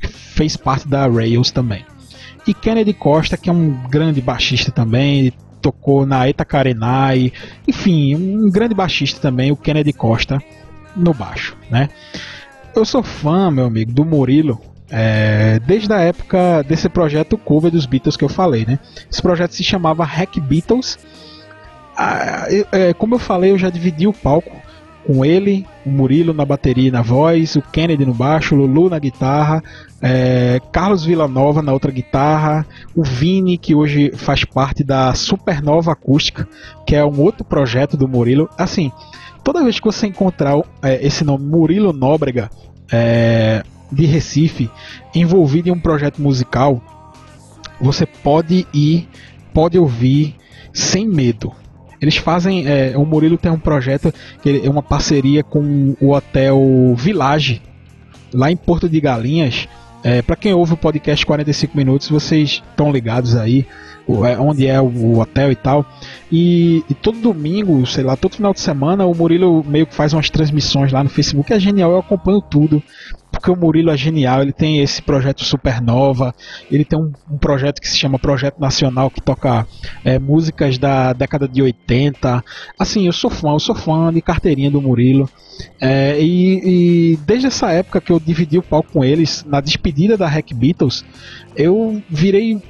fez 0.00 0.56
parte 0.56 0.88
da 0.88 1.06
Rails 1.06 1.52
também. 1.52 1.84
E 2.46 2.54
Kennedy 2.54 2.92
Costa, 2.92 3.36
que 3.36 3.48
é 3.50 3.52
um 3.52 3.72
grande 3.88 4.20
baixista 4.20 4.72
também, 4.72 5.32
tocou 5.60 6.06
na 6.06 6.28
Eta 6.28 6.44
Karenai, 6.44 7.32
enfim, 7.68 8.14
um 8.14 8.50
grande 8.50 8.74
baixista 8.74 9.20
também, 9.20 9.52
o 9.52 9.56
Kennedy 9.56 9.92
Costa, 9.92 10.42
no 10.96 11.12
baixo, 11.12 11.56
né? 11.70 11.88
Eu 12.74 12.84
sou 12.84 13.02
fã, 13.02 13.50
meu 13.50 13.66
amigo, 13.66 13.92
do 13.92 14.04
Murilo, 14.04 14.60
é, 14.90 15.60
desde 15.60 15.92
a 15.92 16.00
época 16.00 16.62
desse 16.62 16.88
projeto 16.88 17.38
cover 17.38 17.70
dos 17.70 17.86
Beatles 17.86 18.16
que 18.16 18.24
eu 18.24 18.28
falei, 18.28 18.64
né? 18.66 18.78
Esse 19.10 19.22
projeto 19.22 19.54
se 19.54 19.62
chamava 19.62 20.04
Hack 20.04 20.38
Beatles. 20.40 20.98
Ah, 21.96 22.46
é, 22.72 22.94
como 22.94 23.14
eu 23.14 23.18
falei, 23.18 23.50
eu 23.50 23.58
já 23.58 23.70
dividi 23.70 24.06
o 24.06 24.12
palco 24.12 24.50
com 25.06 25.24
ele, 25.24 25.66
o 25.84 25.90
Murilo 25.90 26.32
na 26.32 26.44
bateria 26.44 26.88
e 26.88 26.90
na 26.90 27.02
voz, 27.02 27.56
o 27.56 27.62
Kennedy 27.62 28.04
no 28.04 28.14
baixo, 28.14 28.54
o 28.54 28.58
Lulu 28.58 28.90
na 28.90 28.98
guitarra, 28.98 29.62
é, 30.00 30.60
Carlos 30.72 31.04
Villanova 31.04 31.62
na 31.62 31.72
outra 31.72 31.90
guitarra, 31.90 32.66
o 32.94 33.02
Vini, 33.02 33.58
que 33.58 33.74
hoje 33.74 34.12
faz 34.14 34.44
parte 34.44 34.84
da 34.84 35.14
Supernova 35.14 35.92
Acústica, 35.92 36.48
que 36.86 36.94
é 36.94 37.04
um 37.04 37.20
outro 37.20 37.44
projeto 37.44 37.96
do 37.96 38.08
Murilo. 38.08 38.48
Assim, 38.56 38.92
toda 39.42 39.62
vez 39.62 39.78
que 39.78 39.86
você 39.86 40.06
encontrar 40.06 40.60
é, 40.82 41.04
esse 41.04 41.24
nome 41.24 41.44
Murilo 41.44 41.92
Nóbrega 41.92 42.50
é, 42.90 43.62
de 43.90 44.06
Recife 44.06 44.70
envolvido 45.14 45.68
em 45.68 45.72
um 45.72 45.80
projeto 45.80 46.20
musical, 46.20 46.80
você 47.80 48.04
pode 48.06 48.66
ir, 48.72 49.08
pode 49.52 49.78
ouvir 49.78 50.36
sem 50.72 51.08
medo. 51.08 51.52
Eles 52.00 52.16
fazem. 52.16 52.66
É, 52.66 52.96
o 52.96 53.04
Murilo 53.04 53.36
tem 53.36 53.50
um 53.50 53.58
projeto 53.58 54.12
que 54.42 54.62
é 54.64 54.70
uma 54.70 54.82
parceria 54.82 55.42
com 55.42 55.94
o 56.00 56.12
Hotel 56.12 56.94
Village, 56.96 57.60
lá 58.32 58.50
em 58.50 58.56
Porto 58.56 58.88
de 58.88 59.00
Galinhas. 59.00 59.68
É, 60.02 60.22
para 60.22 60.36
quem 60.36 60.54
ouve 60.54 60.72
o 60.72 60.76
podcast 60.78 61.26
45 61.26 61.76
minutos, 61.76 62.08
vocês 62.08 62.62
estão 62.70 62.90
ligados 62.90 63.36
aí 63.36 63.66
onde 64.40 64.66
é 64.66 64.80
o 64.80 65.18
hotel 65.18 65.52
e 65.52 65.56
tal. 65.56 65.84
E, 66.30 66.84
e, 66.88 66.94
todo 66.94 67.18
domingo, 67.18 67.84
sei 67.86 68.04
lá, 68.04 68.16
todo 68.16 68.36
final 68.36 68.52
de 68.52 68.60
semana, 68.60 69.04
o 69.04 69.14
Murilo 69.14 69.64
meio 69.64 69.86
que 69.86 69.94
faz 69.94 70.12
umas 70.12 70.30
transmissões 70.30 70.92
lá 70.92 71.02
no 71.02 71.10
Facebook. 71.10 71.52
É 71.52 71.58
genial, 71.58 71.90
eu 71.90 71.98
acompanho 71.98 72.40
tudo 72.40 72.82
porque 73.30 73.50
o 73.50 73.56
Murilo 73.56 73.90
é 73.90 73.96
genial, 73.96 74.42
ele 74.42 74.52
tem 74.52 74.80
esse 74.80 75.00
projeto 75.00 75.44
Supernova, 75.44 76.34
ele 76.70 76.84
tem 76.84 76.98
um, 76.98 77.12
um 77.30 77.38
projeto 77.38 77.80
que 77.80 77.88
se 77.88 77.96
chama 77.96 78.18
Projeto 78.18 78.60
Nacional, 78.60 79.10
que 79.10 79.20
toca 79.20 79.66
é, 80.04 80.18
músicas 80.18 80.78
da 80.78 81.12
década 81.12 81.46
de 81.46 81.62
80. 81.62 82.44
Assim, 82.78 83.06
eu 83.06 83.12
sou 83.12 83.30
fã, 83.30 83.50
eu 83.50 83.60
sou 83.60 83.74
fã 83.74 84.12
de 84.12 84.20
carteirinha 84.20 84.70
do 84.70 84.82
Murilo. 84.82 85.28
É, 85.80 86.20
e, 86.20 87.12
e, 87.12 87.16
desde 87.18 87.46
essa 87.46 87.70
época 87.70 88.00
que 88.00 88.10
eu 88.10 88.18
dividi 88.18 88.58
o 88.58 88.62
palco 88.62 88.92
com 88.92 89.04
eles, 89.04 89.44
na 89.46 89.60
despedida 89.60 90.16
da 90.16 90.26
Hack 90.26 90.52
Beatles, 90.54 91.04
eu 91.54 92.02
virei 92.08 92.60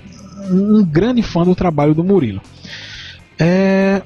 um 0.50 0.84
grande 0.84 1.22
fã 1.22 1.44
do 1.44 1.54
trabalho 1.54 1.94
do 1.94 2.04
Murilo. 2.04 2.40
É, 3.38 4.02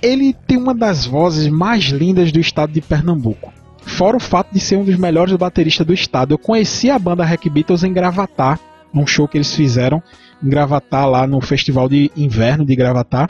ele 0.00 0.32
tem 0.32 0.56
uma 0.56 0.74
das 0.74 1.04
vozes 1.04 1.48
mais 1.48 1.84
lindas 1.84 2.32
do 2.32 2.40
estado 2.40 2.72
de 2.72 2.80
Pernambuco. 2.80 3.52
Fora 3.82 4.16
o 4.16 4.20
fato 4.20 4.52
de 4.52 4.60
ser 4.60 4.76
um 4.76 4.84
dos 4.84 4.96
melhores 4.96 5.34
bateristas 5.34 5.86
do 5.86 5.94
estado. 5.94 6.34
Eu 6.34 6.38
conheci 6.38 6.90
a 6.90 6.98
banda 6.98 7.24
Hack 7.24 7.48
Beatles 7.48 7.82
em 7.82 7.92
Gravatar, 7.92 8.60
num 8.92 9.06
show 9.06 9.28
que 9.28 9.36
eles 9.36 9.54
fizeram 9.54 10.02
em 10.42 10.48
Gravatar, 10.48 11.08
lá 11.08 11.26
no 11.26 11.40
Festival 11.40 11.88
de 11.88 12.10
Inverno 12.16 12.64
de 12.64 12.74
Gravatar. 12.76 13.28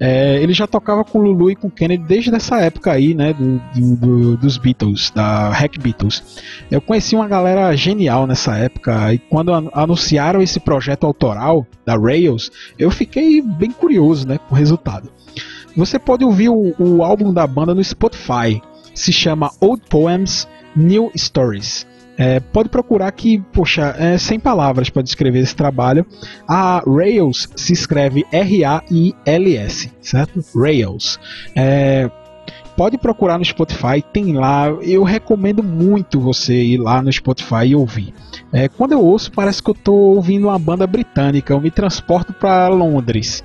É, 0.00 0.42
ele 0.42 0.52
já 0.52 0.66
tocava 0.66 1.04
com 1.04 1.18
Lulu 1.20 1.50
e 1.50 1.56
com 1.56 1.70
Kennedy 1.70 2.04
desde 2.04 2.34
essa 2.34 2.58
época 2.60 2.92
aí, 2.92 3.14
né, 3.14 3.32
do, 3.32 3.60
do, 3.96 4.36
dos 4.36 4.58
Beatles, 4.58 5.10
da 5.10 5.50
Hack 5.50 5.78
Beatles. 5.78 6.22
Eu 6.70 6.80
conheci 6.80 7.14
uma 7.14 7.28
galera 7.28 7.74
genial 7.76 8.26
nessa 8.26 8.56
época 8.56 9.14
e 9.14 9.18
quando 9.18 9.52
anunciaram 9.72 10.42
esse 10.42 10.58
projeto 10.58 11.06
autoral 11.06 11.66
da 11.86 11.96
Rails, 11.96 12.50
eu 12.78 12.90
fiquei 12.90 13.40
bem 13.40 13.70
curioso, 13.70 14.26
né, 14.26 14.38
com 14.48 14.54
o 14.54 14.58
resultado. 14.58 15.10
Você 15.76 15.98
pode 15.98 16.24
ouvir 16.24 16.48
o, 16.48 16.74
o 16.78 17.04
álbum 17.04 17.32
da 17.32 17.46
banda 17.46 17.74
no 17.74 17.84
Spotify 17.84 18.60
se 18.98 19.12
chama 19.12 19.52
Old 19.60 19.82
Poems, 19.88 20.48
New 20.74 21.10
Stories. 21.16 21.86
É, 22.18 22.40
pode 22.40 22.68
procurar 22.68 23.12
que, 23.12 23.38
poxa, 23.52 23.94
é 23.96 24.18
sem 24.18 24.40
palavras 24.40 24.90
para 24.90 25.02
descrever 25.02 25.38
esse 25.38 25.54
trabalho. 25.54 26.04
A 26.48 26.82
Rails 26.84 27.48
se 27.54 27.72
escreve 27.72 28.26
R-A-I-L-S, 28.32 29.92
certo? 30.00 30.40
Rails. 30.52 31.20
É, 31.54 32.10
pode 32.76 32.98
procurar 32.98 33.38
no 33.38 33.44
Spotify, 33.44 34.02
tem 34.12 34.32
lá. 34.32 34.66
Eu 34.82 35.04
recomendo 35.04 35.62
muito 35.62 36.18
você 36.18 36.54
ir 36.54 36.78
lá 36.78 37.00
no 37.00 37.12
Spotify 37.12 37.66
e 37.66 37.76
ouvir. 37.76 38.12
É, 38.52 38.68
quando 38.68 38.92
eu 38.92 39.00
ouço, 39.00 39.30
parece 39.30 39.62
que 39.62 39.70
eu 39.70 39.74
estou 39.74 40.16
ouvindo 40.16 40.48
uma 40.48 40.58
banda 40.58 40.88
britânica. 40.88 41.52
Eu 41.52 41.60
me 41.60 41.70
transporto 41.70 42.32
para 42.32 42.66
Londres. 42.66 43.44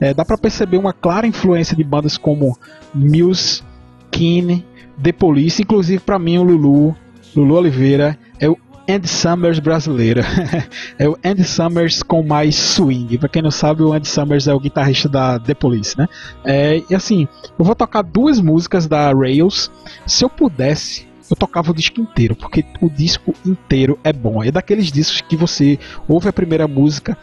É, 0.00 0.14
dá 0.14 0.24
para 0.24 0.38
perceber 0.38 0.76
uma 0.76 0.92
clara 0.92 1.26
influência 1.26 1.76
de 1.76 1.82
bandas 1.82 2.16
como 2.16 2.56
Muse, 2.94 3.62
Keane, 4.10 4.64
The 5.02 5.12
Police, 5.12 5.62
inclusive 5.62 6.00
para 6.00 6.18
mim 6.18 6.38
o 6.38 6.42
Lulu, 6.42 6.96
Lulu 7.36 7.56
Oliveira 7.56 8.18
é 8.38 8.48
o 8.48 8.56
Andy 8.88 9.08
Summers 9.08 9.58
brasileiro. 9.58 10.20
é 10.98 11.08
o 11.08 11.16
Andy 11.24 11.44
Summers 11.44 12.02
com 12.02 12.22
mais 12.22 12.54
swing. 12.54 13.16
Pra 13.18 13.28
quem 13.28 13.42
não 13.42 13.50
sabe, 13.50 13.82
o 13.82 13.92
Andy 13.92 14.08
Summers 14.08 14.46
é 14.46 14.54
o 14.54 14.60
guitarrista 14.60 15.08
da 15.08 15.38
The 15.38 15.54
Police, 15.54 15.96
né? 15.96 16.06
É, 16.44 16.82
e 16.88 16.94
assim, 16.94 17.26
eu 17.58 17.64
vou 17.64 17.74
tocar 17.74 18.02
duas 18.02 18.40
músicas 18.40 18.86
da 18.86 19.12
Rails. 19.12 19.70
Se 20.06 20.24
eu 20.24 20.30
pudesse, 20.30 21.06
eu 21.30 21.36
tocava 21.36 21.70
o 21.70 21.74
disco 21.74 22.00
inteiro, 22.00 22.36
porque 22.36 22.64
o 22.80 22.90
disco 22.90 23.34
inteiro 23.44 23.98
é 24.04 24.12
bom. 24.12 24.42
É 24.42 24.50
daqueles 24.50 24.92
discos 24.92 25.20
que 25.22 25.36
você 25.36 25.78
ouve 26.06 26.28
a 26.28 26.32
primeira 26.32 26.68
música 26.68 27.16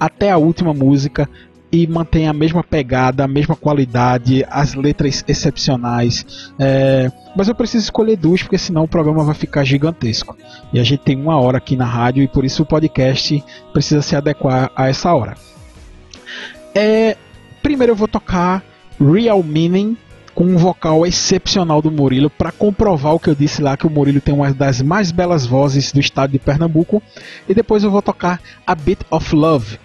até 0.00 0.30
a 0.30 0.38
última 0.38 0.74
música 0.74 1.28
e 1.72 1.86
mantém 1.86 2.28
a 2.28 2.34
mesma 2.34 2.62
pegada, 2.62 3.24
a 3.24 3.28
mesma 3.28 3.56
qualidade, 3.56 4.44
as 4.50 4.74
letras 4.74 5.24
excepcionais. 5.26 6.52
É, 6.58 7.10
mas 7.34 7.48
eu 7.48 7.54
preciso 7.54 7.84
escolher 7.84 8.16
duas, 8.16 8.42
porque 8.42 8.58
senão 8.58 8.84
o 8.84 8.88
programa 8.88 9.24
vai 9.24 9.34
ficar 9.34 9.64
gigantesco. 9.64 10.36
E 10.70 10.78
a 10.78 10.84
gente 10.84 11.00
tem 11.00 11.16
uma 11.16 11.40
hora 11.40 11.56
aqui 11.56 11.74
na 11.74 11.86
rádio 11.86 12.22
e 12.22 12.28
por 12.28 12.44
isso 12.44 12.62
o 12.62 12.66
podcast 12.66 13.42
precisa 13.72 14.02
se 14.02 14.14
adequar 14.14 14.70
a 14.76 14.88
essa 14.88 15.14
hora. 15.14 15.34
É, 16.74 17.16
primeiro 17.62 17.92
eu 17.92 17.96
vou 17.96 18.08
tocar 18.08 18.62
Real 19.00 19.42
Meaning 19.42 19.96
com 20.34 20.44
um 20.44 20.56
vocal 20.56 21.06
excepcional 21.06 21.80
do 21.80 21.90
Murilo 21.90 22.28
para 22.28 22.52
comprovar 22.52 23.14
o 23.14 23.20
que 23.20 23.28
eu 23.28 23.34
disse 23.34 23.62
lá 23.62 23.76
que 23.76 23.86
o 23.86 23.90
Murilo 23.90 24.20
tem 24.20 24.34
uma 24.34 24.52
das 24.52 24.80
mais 24.80 25.10
belas 25.10 25.46
vozes 25.46 25.92
do 25.92 26.00
estado 26.00 26.30
de 26.30 26.38
Pernambuco 26.38 27.02
e 27.48 27.54
depois 27.54 27.82
eu 27.82 27.90
vou 27.90 28.02
tocar 28.02 28.40
A 28.66 28.74
Bit 28.74 29.04
of 29.10 29.34
Love 29.34 29.78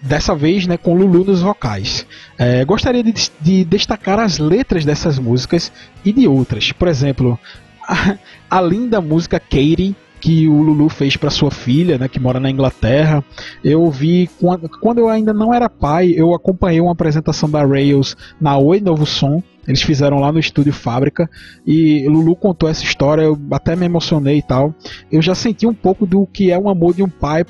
dessa 0.00 0.34
vez 0.34 0.66
né, 0.66 0.76
com 0.76 0.94
Lulu 0.94 1.24
nos 1.24 1.42
vocais. 1.42 2.06
É, 2.38 2.64
gostaria 2.64 3.02
de, 3.02 3.12
de, 3.40 3.64
destacar 3.64 4.18
as 4.18 4.38
letras 4.38 4.84
dessas 4.84 5.18
músicas 5.18 5.72
e 6.04 6.12
de 6.12 6.26
outras. 6.26 6.72
Por 6.72 6.88
exemplo, 6.88 7.38
a, 7.86 8.16
a 8.50 8.60
linda 8.60 9.00
música 9.00 9.38
Katie 9.38 9.94
que 10.20 10.46
o 10.46 10.60
Lulu 10.60 10.88
fez 10.88 11.16
para 11.16 11.30
sua 11.30 11.50
filha, 11.50 11.96
né, 11.96 12.06
que 12.06 12.20
mora 12.20 12.38
na 12.38 12.50
Inglaterra. 12.50 13.24
Eu 13.64 13.90
vi 13.90 14.28
quando, 14.38 14.68
quando 14.68 14.98
eu 14.98 15.08
ainda 15.08 15.32
não 15.32 15.52
era 15.52 15.68
pai, 15.68 16.12
eu 16.14 16.34
acompanhei 16.34 16.80
uma 16.80 16.92
apresentação 16.92 17.50
da 17.50 17.64
Rails 17.64 18.16
na 18.40 18.56
Oi 18.58 18.80
Novo 18.80 19.06
Som. 19.06 19.42
Eles 19.66 19.82
fizeram 19.82 20.18
lá 20.18 20.32
no 20.32 20.38
estúdio 20.38 20.72
Fábrica 20.72 21.30
e 21.66 22.06
Lulu 22.08 22.34
contou 22.34 22.68
essa 22.68 22.84
história, 22.84 23.22
eu 23.22 23.38
até 23.52 23.76
me 23.76 23.86
emocionei 23.86 24.38
e 24.38 24.42
tal. 24.42 24.74
Eu 25.10 25.22
já 25.22 25.34
senti 25.34 25.66
um 25.66 25.74
pouco 25.74 26.06
do 26.06 26.26
que 26.26 26.50
é 26.50 26.58
o 26.58 26.68
amor 26.68 26.94
de 26.94 27.02
um 27.02 27.08
pai 27.08 27.44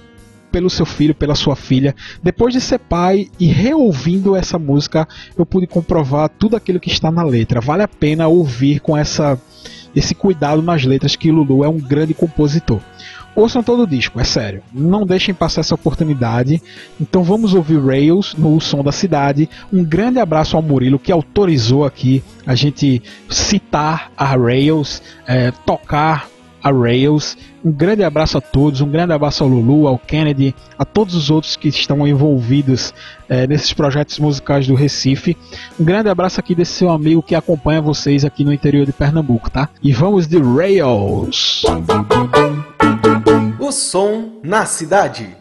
pelo 0.50 0.68
seu 0.68 0.86
filho, 0.86 1.14
pela 1.14 1.34
sua 1.34 1.56
filha. 1.56 1.94
Depois 2.22 2.52
de 2.52 2.60
ser 2.60 2.78
pai 2.78 3.28
e 3.38 3.46
reouvindo 3.46 4.36
essa 4.36 4.58
música, 4.58 5.06
eu 5.36 5.46
pude 5.46 5.66
comprovar 5.66 6.28
tudo 6.28 6.56
aquilo 6.56 6.80
que 6.80 6.90
está 6.90 7.10
na 7.10 7.22
letra. 7.22 7.60
Vale 7.60 7.82
a 7.82 7.88
pena 7.88 8.28
ouvir 8.28 8.80
com 8.80 8.96
essa 8.96 9.38
esse 9.94 10.14
cuidado 10.14 10.62
nas 10.62 10.84
letras 10.84 11.16
que 11.16 11.32
Lulu 11.32 11.64
é 11.64 11.68
um 11.68 11.78
grande 11.78 12.14
compositor. 12.14 12.80
Ouçam 13.34 13.62
todo 13.62 13.84
o 13.84 13.86
disco, 13.86 14.20
é 14.20 14.24
sério. 14.24 14.62
Não 14.72 15.06
deixem 15.06 15.32
passar 15.32 15.60
essa 15.60 15.74
oportunidade. 15.74 16.60
Então 17.00 17.22
vamos 17.22 17.54
ouvir 17.54 17.80
Rails 17.80 18.34
no 18.36 18.60
Som 18.60 18.82
da 18.82 18.90
Cidade. 18.90 19.48
Um 19.72 19.84
grande 19.84 20.18
abraço 20.18 20.56
ao 20.56 20.62
Murilo 20.62 20.98
que 20.98 21.12
autorizou 21.12 21.84
aqui 21.84 22.22
a 22.44 22.54
gente 22.54 23.00
citar 23.28 24.10
a 24.16 24.36
Rails, 24.36 25.00
é, 25.26 25.52
tocar 25.64 26.28
a 26.62 26.70
Rails. 26.70 27.36
Um 27.64 27.70
grande 27.70 28.02
abraço 28.02 28.38
a 28.38 28.40
todos, 28.40 28.80
um 28.80 28.88
grande 28.88 29.12
abraço 29.12 29.44
ao 29.44 29.48
Lulu, 29.50 29.86
ao 29.86 29.98
Kennedy, 29.98 30.54
a 30.78 30.84
todos 30.84 31.14
os 31.14 31.30
outros 31.30 31.56
que 31.56 31.68
estão 31.68 32.06
envolvidos 32.06 32.94
é, 33.28 33.46
nesses 33.46 33.72
projetos 33.72 34.18
musicais 34.18 34.66
do 34.66 34.74
Recife. 34.74 35.36
Um 35.78 35.84
grande 35.84 36.08
abraço 36.08 36.40
aqui 36.40 36.54
desse 36.54 36.72
seu 36.72 36.90
amigo 36.90 37.22
que 37.22 37.34
acompanha 37.34 37.82
vocês 37.82 38.24
aqui 38.24 38.44
no 38.44 38.52
interior 38.52 38.86
de 38.86 38.92
Pernambuco, 38.92 39.50
tá? 39.50 39.68
E 39.82 39.92
vamos 39.92 40.26
de 40.26 40.38
Rails! 40.38 41.62
O 43.58 43.72
som 43.72 44.40
na 44.42 44.64
cidade. 44.64 45.39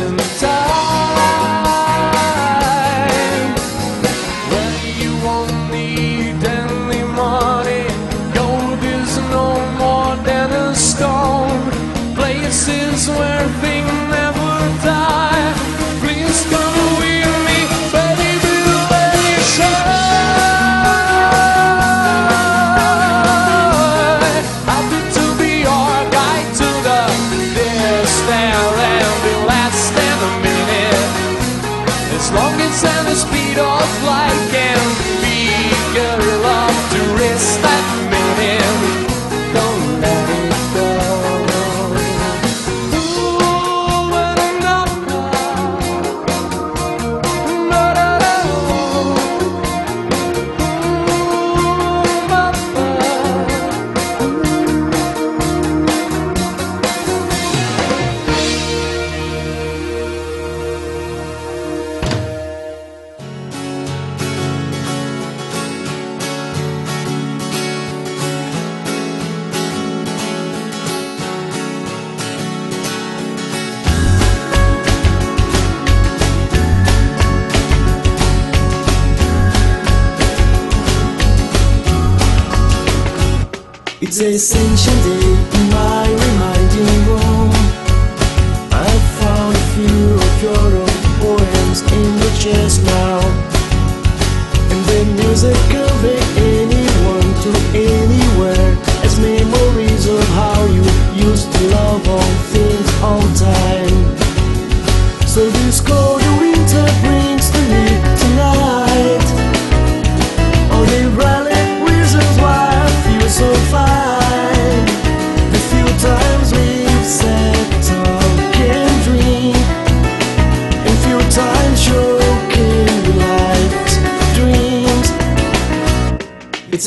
reasons 0.00 0.37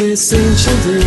It's 0.04 0.34
essential 0.34 0.74
day 0.82 1.01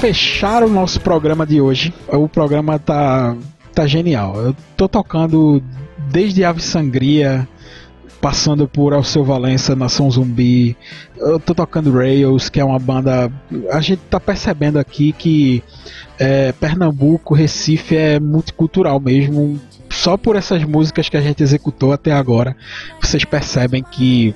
fechar 0.00 0.62
o 0.62 0.68
nosso 0.68 0.98
programa 0.98 1.46
de 1.46 1.60
hoje, 1.60 1.92
o 2.08 2.26
programa 2.26 2.78
tá, 2.78 3.36
tá 3.74 3.86
genial. 3.86 4.34
Eu 4.40 4.56
tô 4.74 4.88
tocando 4.88 5.62
desde 6.10 6.42
Ave 6.42 6.62
Sangria, 6.62 7.46
passando 8.18 8.66
por 8.66 8.94
Alceu 8.94 9.22
Valença, 9.22 9.76
Nação 9.76 10.10
Zumbi. 10.10 10.74
Eu 11.18 11.38
tô 11.38 11.54
tocando 11.54 11.92
Rails, 11.92 12.48
que 12.48 12.58
é 12.58 12.64
uma 12.64 12.78
banda. 12.78 13.30
A 13.70 13.82
gente 13.82 14.00
tá 14.08 14.18
percebendo 14.18 14.78
aqui 14.78 15.12
que 15.12 15.62
é, 16.18 16.52
Pernambuco, 16.52 17.34
Recife 17.34 17.94
é 17.94 18.18
multicultural 18.18 18.98
mesmo. 18.98 19.60
Só 19.90 20.16
por 20.16 20.34
essas 20.34 20.64
músicas 20.64 21.10
que 21.10 21.16
a 21.18 21.20
gente 21.20 21.42
executou 21.42 21.92
até 21.92 22.12
agora, 22.12 22.56
vocês 23.02 23.22
percebem 23.26 23.82
que 23.82 24.34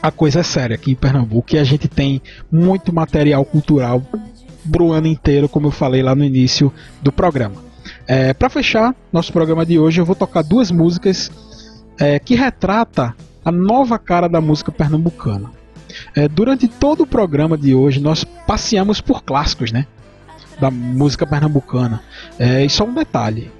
a 0.00 0.12
coisa 0.12 0.40
é 0.40 0.42
séria 0.44 0.76
aqui 0.76 0.92
em 0.92 0.94
Pernambuco 0.94 1.56
e 1.56 1.58
a 1.58 1.64
gente 1.64 1.88
tem 1.88 2.22
muito 2.52 2.94
material 2.94 3.44
cultural 3.44 4.00
pro 4.70 4.92
ano 4.92 5.06
inteiro, 5.06 5.48
como 5.48 5.68
eu 5.68 5.70
falei 5.70 6.02
lá 6.02 6.14
no 6.14 6.24
início 6.24 6.72
do 7.02 7.12
programa. 7.12 7.64
É, 8.06 8.32
para 8.32 8.48
fechar 8.48 8.94
nosso 9.12 9.32
programa 9.32 9.64
de 9.64 9.78
hoje, 9.78 10.00
eu 10.00 10.04
vou 10.04 10.14
tocar 10.14 10.42
duas 10.42 10.70
músicas 10.70 11.30
é, 11.98 12.18
que 12.18 12.34
retrata 12.34 13.14
a 13.44 13.52
nova 13.52 13.98
cara 13.98 14.28
da 14.28 14.40
música 14.40 14.70
pernambucana. 14.70 15.50
É, 16.14 16.28
durante 16.28 16.68
todo 16.68 17.02
o 17.02 17.06
programa 17.06 17.56
de 17.56 17.74
hoje, 17.74 18.00
nós 18.00 18.24
passeamos 18.24 19.00
por 19.00 19.22
clássicos, 19.22 19.72
né, 19.72 19.86
da 20.60 20.70
música 20.70 21.26
pernambucana. 21.26 22.02
É, 22.38 22.64
e 22.64 22.70
só 22.70 22.84
um 22.84 22.94
detalhe: 22.94 23.50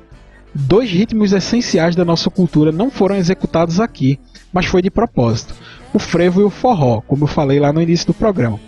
dois 0.54 0.90
ritmos 0.90 1.32
essenciais 1.32 1.94
da 1.94 2.04
nossa 2.04 2.30
cultura 2.30 2.72
não 2.72 2.90
foram 2.90 3.16
executados 3.16 3.80
aqui, 3.80 4.18
mas 4.52 4.66
foi 4.66 4.82
de 4.82 4.90
propósito. 4.90 5.54
O 5.96 5.98
frevo 5.98 6.42
e 6.42 6.44
o 6.44 6.50
forró, 6.50 7.00
como 7.00 7.24
eu 7.24 7.26
falei 7.26 7.58
lá 7.58 7.72
no 7.72 7.80
início 7.80 8.08
do 8.08 8.12
programa. 8.12 8.60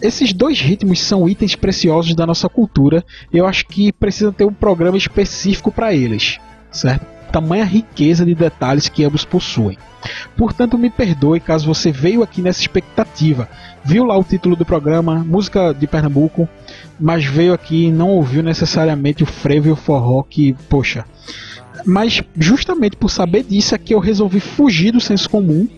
Esses 0.00 0.32
dois 0.32 0.60
ritmos 0.60 1.00
são 1.00 1.28
itens 1.28 1.56
preciosos 1.56 2.14
da 2.14 2.24
nossa 2.24 2.48
cultura 2.48 3.04
e 3.32 3.38
eu 3.38 3.44
acho 3.44 3.66
que 3.66 3.92
precisa 3.92 4.30
ter 4.30 4.44
um 4.44 4.52
programa 4.52 4.96
específico 4.96 5.72
para 5.72 5.92
eles, 5.92 6.38
certo? 6.70 7.04
Tamanha 7.32 7.64
riqueza 7.64 8.24
de 8.24 8.36
detalhes 8.36 8.88
que 8.88 9.02
ambos 9.02 9.24
possuem. 9.24 9.76
Portanto, 10.36 10.78
me 10.78 10.88
perdoe 10.88 11.40
caso 11.40 11.66
você 11.66 11.90
veio 11.90 12.22
aqui 12.22 12.40
nessa 12.40 12.60
expectativa, 12.60 13.48
viu 13.82 14.04
lá 14.04 14.16
o 14.16 14.22
título 14.22 14.54
do 14.54 14.64
programa, 14.64 15.24
música 15.24 15.74
de 15.74 15.88
Pernambuco, 15.88 16.48
mas 17.00 17.24
veio 17.24 17.52
aqui 17.52 17.86
e 17.86 17.90
não 17.90 18.10
ouviu 18.10 18.44
necessariamente 18.44 19.24
o 19.24 19.26
frevo 19.26 19.66
e 19.66 19.72
o 19.72 19.76
forró 19.76 20.22
que, 20.22 20.54
poxa. 20.68 21.04
Mas 21.84 22.22
justamente 22.38 22.96
por 22.96 23.10
saber 23.10 23.42
disso 23.42 23.74
é 23.74 23.78
que 23.78 23.92
eu 23.92 23.98
resolvi 23.98 24.38
fugir 24.38 24.92
do 24.92 25.00
senso 25.00 25.28
comum 25.28 25.68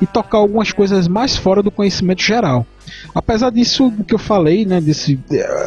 e 0.00 0.06
tocar 0.06 0.38
algumas 0.38 0.72
coisas 0.72 1.08
mais 1.08 1.36
fora 1.36 1.62
do 1.62 1.70
conhecimento 1.70 2.22
geral. 2.22 2.66
Apesar 3.14 3.50
disso 3.50 3.90
do 3.90 4.04
que 4.04 4.14
eu 4.14 4.18
falei, 4.18 4.64
né, 4.64 4.80
desse 4.80 5.18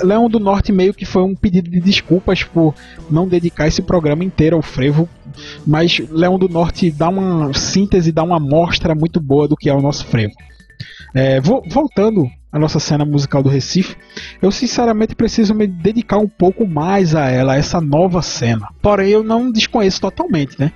Leão 0.04 0.30
do 0.30 0.40
Norte 0.40 0.72
meio 0.72 0.94
que 0.94 1.06
foi 1.06 1.24
um 1.24 1.36
pedido 1.36 1.70
de 1.70 1.80
desculpas 1.80 2.44
por 2.44 2.74
não 3.10 3.28
dedicar 3.28 3.68
esse 3.68 3.82
programa 3.82 4.24
inteiro 4.24 4.56
ao 4.56 4.62
frevo, 4.62 5.10
mas 5.66 6.00
Leão 6.10 6.38
do 6.38 6.48
Norte 6.48 6.92
dá 6.92 7.10
uma 7.10 7.54
síntese, 7.54 8.12
dá 8.12 8.24
uma 8.24 8.38
amostra 8.38 8.96
muito 8.96 9.20
boa 9.20 9.48
do 9.48 9.56
que 9.56 9.70
é 9.70 9.74
o 9.74 9.82
nosso 9.82 10.06
frevo. 10.06 10.34
É, 11.14 11.42
vo 11.42 11.64
voltando 11.68 12.30
à 12.52 12.60
nossa 12.60 12.80
cena 12.80 13.06
musical 13.06 13.44
do 13.44 13.50
Recife, 13.50 13.96
eu 14.42 14.52
sinceramente 14.52 15.16
preciso 15.16 15.54
me 15.54 15.68
dedicar 15.68 16.18
um 16.18 16.28
pouco 16.28 16.68
mais 16.68 17.16
a 17.16 17.30
ela, 17.30 17.54
a 17.54 17.58
essa 17.58 17.82
nova 17.82 18.22
cena. 18.22 18.68
Porém, 18.82 19.10
eu 19.10 19.24
não 19.24 19.52
desconheço 19.52 20.02
totalmente, 20.02 20.60
né? 20.60 20.72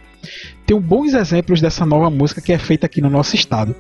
Tenho 0.66 0.80
bons 0.80 1.14
exemplos 1.14 1.62
dessa 1.62 1.86
nova 1.86 2.10
música 2.10 2.42
que 2.42 2.54
é 2.54 2.58
feita 2.58 2.86
aqui 2.86 3.02
no 3.02 3.10
nosso 3.10 3.36
estado. 3.36 3.76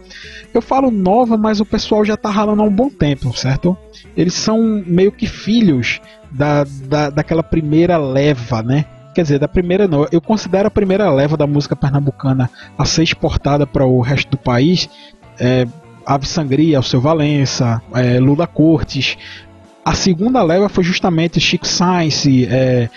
Eu 0.53 0.61
falo 0.61 0.91
nova, 0.91 1.37
mas 1.37 1.59
o 1.59 1.65
pessoal 1.65 2.05
já 2.05 2.15
tá 2.15 2.29
ralando 2.29 2.61
há 2.61 2.65
um 2.65 2.71
bom 2.71 2.89
tempo, 2.89 3.35
certo? 3.35 3.77
Eles 4.15 4.33
são 4.33 4.83
meio 4.85 5.11
que 5.11 5.25
filhos 5.25 5.99
da, 6.31 6.65
da, 6.87 7.09
daquela 7.09 7.43
primeira 7.43 7.97
leva, 7.97 8.61
né? 8.61 8.85
Quer 9.13 9.21
dizer, 9.23 9.39
da 9.39 9.47
primeira 9.47 9.87
não. 9.87 10.07
Eu 10.11 10.19
considero 10.19 10.67
a 10.67 10.71
primeira 10.71 11.09
leva 11.11 11.37
da 11.37 11.47
música 11.47 11.75
pernambucana 11.75 12.49
a 12.77 12.85
ser 12.85 13.03
exportada 13.03 13.65
para 13.65 13.85
o 13.85 14.01
resto 14.01 14.31
do 14.31 14.37
país. 14.37 14.89
É, 15.39 15.67
Ave 16.05 16.27
Sangria, 16.27 16.79
o 16.79 16.83
seu 16.83 16.99
Valença, 16.99 17.81
é, 17.93 18.19
Lula 18.19 18.47
Cortes. 18.47 19.17
A 19.85 19.93
segunda 19.93 20.41
leva 20.41 20.69
foi 20.69 20.83
justamente 20.83 21.39
Chico 21.39 21.67
Sainz, 21.67 22.25
é, 22.27 22.89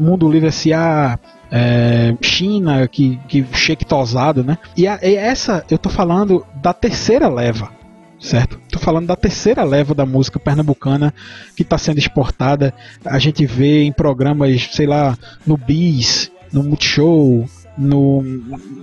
Mundo 0.00 0.30
Livre 0.30 0.48
S.A., 0.48 1.18
é, 1.54 2.16
China, 2.22 2.88
que, 2.88 3.20
que 3.28 3.42
tosado, 3.84 4.42
né? 4.42 4.56
E, 4.74 4.88
a, 4.88 4.98
e 5.02 5.14
essa, 5.14 5.62
eu 5.70 5.76
tô 5.76 5.90
falando 5.90 6.46
da 6.54 6.72
terceira 6.72 7.28
leva, 7.28 7.70
certo? 8.18 8.58
Tô 8.70 8.78
falando 8.78 9.06
da 9.06 9.16
terceira 9.16 9.62
leva 9.62 9.94
da 9.94 10.06
música 10.06 10.40
pernambucana 10.40 11.12
que 11.54 11.60
está 11.60 11.76
sendo 11.76 11.98
exportada. 11.98 12.72
A 13.04 13.18
gente 13.18 13.44
vê 13.44 13.84
em 13.84 13.92
programas, 13.92 14.70
sei 14.72 14.86
lá, 14.86 15.16
no 15.46 15.58
Bis, 15.58 16.32
no 16.50 16.62
Multishow, 16.62 17.46
no, 17.76 18.22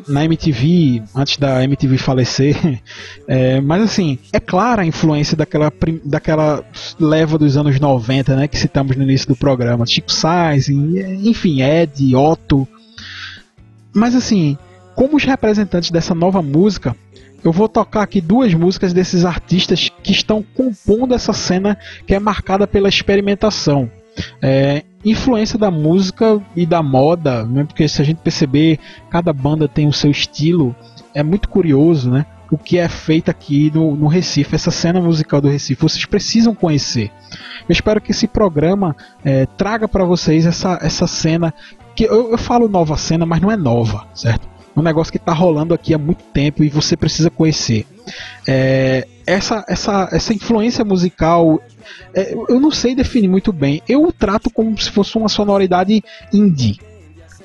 na 0.08 0.26
MTV, 0.26 1.04
antes 1.16 1.38
da 1.38 1.64
MTV 1.64 1.98
falecer. 1.98 2.56
É, 3.32 3.62
mas 3.62 3.84
assim, 3.84 4.18
é 4.34 4.40
clara 4.40 4.82
a 4.82 4.86
influência 4.86 5.38
daquela, 5.38 5.72
daquela 6.04 6.64
leva 7.00 7.38
dos 7.38 7.58
anos 7.58 7.80
90, 7.80 8.36
né, 8.36 8.48
que 8.48 8.58
citamos 8.58 8.96
no 8.96 9.04
início 9.04 9.28
do 9.28 9.36
programa. 9.36 9.86
Chico 9.86 10.12
Sainz, 10.12 10.68
enfim, 10.68 11.62
Ed, 11.62 12.16
Otto. 12.16 12.68
Mas 13.94 14.16
assim, 14.16 14.58
como 14.96 15.16
os 15.16 15.24
representantes 15.24 15.92
dessa 15.92 16.16
nova 16.16 16.42
música, 16.42 16.96
eu 17.44 17.52
vou 17.52 17.70
tocar 17.70 18.02
aqui 18.02 18.20
duas 18.20 18.54
músicas 18.54 18.94
desses 18.94 19.24
artistas 19.24 19.90
que 20.02 20.12
estão 20.12 20.44
compondo 20.56 21.14
essa 21.14 21.34
cena 21.34 21.78
que 22.08 22.16
é 22.16 22.20
marcada 22.20 22.66
pela 22.66 22.90
experimentação. 22.90 23.92
É, 24.42 24.84
influência 25.04 25.58
da 25.58 25.72
música 25.72 26.42
e 26.56 26.66
da 26.66 26.84
moda, 26.84 27.46
né? 27.46 27.64
porque 27.64 27.88
se 27.88 28.02
a 28.02 28.06
gente 28.06 28.18
perceber, 28.18 28.80
cada 29.10 29.32
banda 29.32 29.68
tem 29.68 29.88
o 29.88 29.94
seu 29.94 30.12
estilo, 30.12 30.76
é 31.14 31.24
muito 31.24 31.50
curioso, 31.50 32.10
né? 32.10 32.26
O 32.52 32.58
que 32.58 32.80
é 32.80 32.90
feito 32.90 33.30
aqui 33.30 33.72
no, 33.74 33.96
no 33.96 34.08
Recife, 34.08 34.56
essa 34.56 34.72
cena 34.72 35.00
musical 35.00 35.40
do 35.40 35.48
Recife, 35.48 35.82
vocês 35.82 36.06
precisam 36.06 36.56
conhecer. 36.56 37.12
Eu 37.68 37.74
espero 37.74 38.02
que 38.02 38.12
esse 38.12 38.28
programa 38.28 38.96
é, 39.24 39.46
traga 39.46 39.88
para 39.88 40.04
vocês 40.04 40.48
essa, 40.48 40.80
essa 40.82 41.06
cena, 41.06 41.54
que 41.96 42.06
eu, 42.06 42.32
eu 42.32 42.38
falo 42.38 42.68
nova 42.68 42.98
cena, 42.98 43.26
mas 43.26 43.40
não 43.40 43.52
é 43.52 43.56
nova, 43.56 44.08
certo? 44.16 44.48
Um 44.80 44.84
negócio 44.84 45.12
que 45.12 45.18
está 45.18 45.34
rolando 45.34 45.74
aqui 45.74 45.94
há 45.94 45.98
muito 45.98 46.24
tempo 46.34 46.64
e 46.64 46.70
você 46.70 46.96
precisa 46.96 47.30
conhecer. 47.30 47.86
É, 48.48 49.08
essa, 49.26 49.66
essa, 49.68 50.10
essa 50.12 50.34
influência 50.34 50.84
musical, 50.86 51.62
é, 52.14 52.34
eu 52.34 52.60
não 52.60 52.72
sei 52.72 52.96
definir 52.96 53.28
muito 53.28 53.52
bem. 53.52 53.82
Eu 53.88 54.04
o 54.04 54.12
trato 54.12 54.50
como 54.50 54.78
se 54.78 54.90
fosse 54.90 55.18
uma 55.18 55.30
sonoridade 55.30 56.04
indie. 56.34 56.80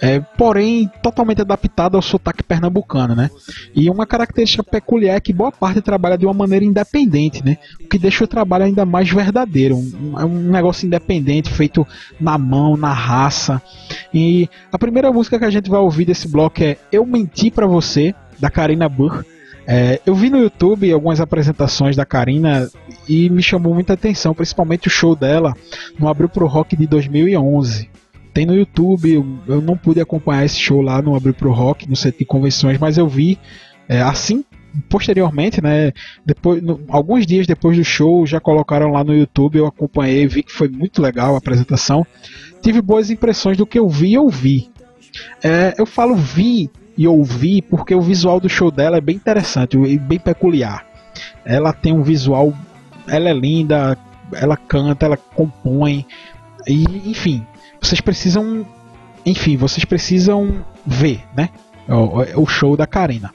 É, 0.01 0.21
porém 0.21 0.91
totalmente 1.03 1.41
adaptada 1.41 1.97
ao 1.97 2.03
sotaque 2.03 2.43
pernambucano, 2.43 3.15
né? 3.15 3.31
E 3.75 3.89
uma 3.89 4.07
característica 4.07 4.63
peculiar 4.63 5.17
é 5.17 5.21
que 5.21 5.33
boa 5.33 5.53
parte 5.53 5.81
trabalha 5.81 6.19
de 6.19 6.27
uma 6.27 6.35
maneira 6.35 6.65
independente, 6.65 7.45
né? 7.45 7.59
O 7.81 7.89
que 7.89 7.99
deixa 7.99 8.25
o 8.25 8.29
trabalho 8.29 8.65
ainda 8.65 8.85
mais 8.85 9.11
verdadeiro, 9.11 9.77
um, 9.77 10.19
é 10.19 10.25
um 10.25 10.51
negócio 10.51 10.87
independente, 10.87 11.51
feito 11.51 11.87
na 12.21 12.37
mão, 12.37 12.77
na 12.77 12.93
raça. 12.93 13.63
E 14.13 14.49
a 14.73 14.79
primeira 14.79 15.13
música 15.13 15.39
que 15.39 15.45
a 15.45 15.51
gente 15.51 15.71
vai 15.71 15.81
ouvir 15.81 16.05
desse 16.05 16.29
bloco 16.29 16.63
é 16.63 16.77
Eu 16.91 17.07
Menti 17.07 17.51
para 17.51 17.67
Você, 17.67 18.15
da 18.39 18.51
Karina 18.51 18.89
Burr. 18.89 19.25
É, 19.67 20.01
eu 20.05 20.15
vi 20.15 20.29
no 20.29 20.39
YouTube 20.39 20.93
algumas 20.93 21.21
apresentações 21.21 21.97
da 21.97 22.05
Karina 22.05 22.69
e 23.09 23.31
me 23.31 23.43
chamou 23.43 23.73
muita 23.73 23.95
atenção, 23.95 24.35
principalmente 24.35 24.89
o 24.89 24.91
show 24.91 25.17
dela 25.17 25.55
no 25.99 26.09
Abril 26.09 26.29
Pro 26.29 26.47
Rock 26.47 26.77
de 26.77 26.87
2011. 26.87 27.94
Tem 28.35 28.45
no 28.45 28.55
YouTube, 28.55 29.11
eu, 29.15 29.39
eu 29.47 29.63
não 29.63 29.77
pude 29.77 30.01
acompanhar 30.01 30.45
esse 30.45 30.59
show 30.59 30.83
lá 30.83 31.01
no 31.01 31.15
Abril 31.15 31.33
Pro 31.33 31.53
Rock, 31.53 31.89
no 31.89 31.97
centro 31.97 32.19
de 32.19 32.25
convenções, 32.25 32.79
mas 32.79 32.99
eu 32.99 33.09
vi 33.09 33.39
é, 33.89 34.03
assim 34.03 34.45
posteriormente, 34.89 35.63
né, 35.63 35.93
depois, 36.25 36.63
no, 36.63 36.81
alguns 36.89 37.27
dias 37.27 37.47
depois 37.47 37.77
do 37.77 37.85
show, 37.85 38.27
já 38.27 38.41
colocaram 38.41 38.91
lá 38.91 39.05
no 39.05 39.15
YouTube, 39.15 39.59
eu 39.59 39.67
acompanhei, 39.67 40.27
vi 40.27 40.43
que 40.43 40.53
foi 40.53 40.69
muito 40.69 41.01
legal 41.01 41.35
a 41.35 41.39
apresentação. 41.39 42.05
Tive 42.61 42.83
boas 42.83 43.11
impressões 43.11 43.57
do 43.57 43.67
que 43.67 43.79
eu 43.79 43.89
vi 43.89 44.13
e 44.13 44.19
ouvi. 44.19 44.71
É, 45.43 45.75
eu 45.79 45.87
falo 45.87 46.17
vi 46.17 46.71
e 46.97 47.07
ouvir 47.07 47.63
porque 47.63 47.95
o 47.95 48.01
visual 48.01 48.41
do 48.41 48.49
show 48.49 48.71
dela 48.71 48.97
é 48.97 49.01
bem 49.01 49.17
interessante 49.17 49.77
e 49.77 49.99
bem 49.99 50.19
peculiar. 50.19 50.85
Ela 51.45 51.73
tem 51.73 51.93
um 51.93 52.03
visual, 52.03 52.53
ela 53.07 53.29
é 53.29 53.33
linda, 53.33 53.97
ela 54.33 54.57
canta, 54.57 55.07
ela 55.07 55.17
compõe 55.17 56.05
e 56.67 56.85
enfim, 57.11 57.47
vocês 57.95 58.01
precisam, 58.01 58.67
enfim, 59.25 59.57
vocês 59.57 59.85
precisam 59.85 60.65
ver, 60.85 61.23
né? 61.37 61.51
O, 61.89 62.43
o 62.43 62.47
show 62.47 62.77
da 62.77 62.87
Karina. 62.87 63.33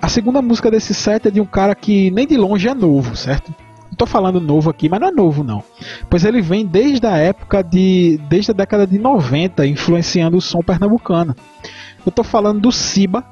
A 0.00 0.08
segunda 0.08 0.40
música 0.40 0.70
desse 0.70 0.94
set 0.94 1.26
é 1.26 1.30
de 1.30 1.40
um 1.40 1.44
cara 1.44 1.74
que 1.74 2.10
nem 2.10 2.26
de 2.26 2.36
longe 2.36 2.68
é 2.68 2.74
novo, 2.74 3.16
certo? 3.16 3.52
Tô 3.96 4.06
falando 4.06 4.40
novo 4.40 4.70
aqui, 4.70 4.88
mas 4.88 5.00
não 5.00 5.08
é 5.08 5.10
novo 5.10 5.42
não. 5.42 5.64
Pois 6.08 6.24
ele 6.24 6.40
vem 6.40 6.64
desde 6.64 7.04
a 7.06 7.16
época 7.16 7.64
de. 7.64 8.20
desde 8.28 8.52
a 8.52 8.54
década 8.54 8.86
de 8.86 8.96
90, 8.96 9.66
influenciando 9.66 10.36
o 10.36 10.40
som 10.40 10.60
pernambucano. 10.60 11.34
Eu 12.06 12.12
tô 12.12 12.22
falando 12.22 12.60
do 12.60 12.70
Siba, 12.70 13.24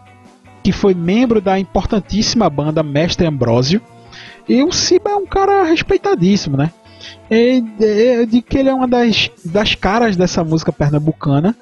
que 0.65 0.73
foi 0.73 0.95
membro 0.95 1.41
da 1.41 1.57
importantíssima 1.57 2.51
banda 2.51 2.83
Mestre 2.83 3.27
Ambrósio. 3.27 3.81
E 4.49 4.65
o 4.65 4.73
Siba 4.73 5.11
é 5.11 5.15
um 5.15 5.27
cara 5.27 5.63
respeitadíssimo, 5.63 6.57
né? 6.57 6.73
E, 7.31 7.63
eu 7.81 8.27
digo 8.27 8.47
que 8.47 8.59
ele 8.59 8.69
é 8.69 8.75
uma 8.75 8.87
das, 8.87 9.31
das 9.45 9.75
caras 9.75 10.17
dessa 10.17 10.45
música 10.45 10.73
pernambucana 10.73 11.57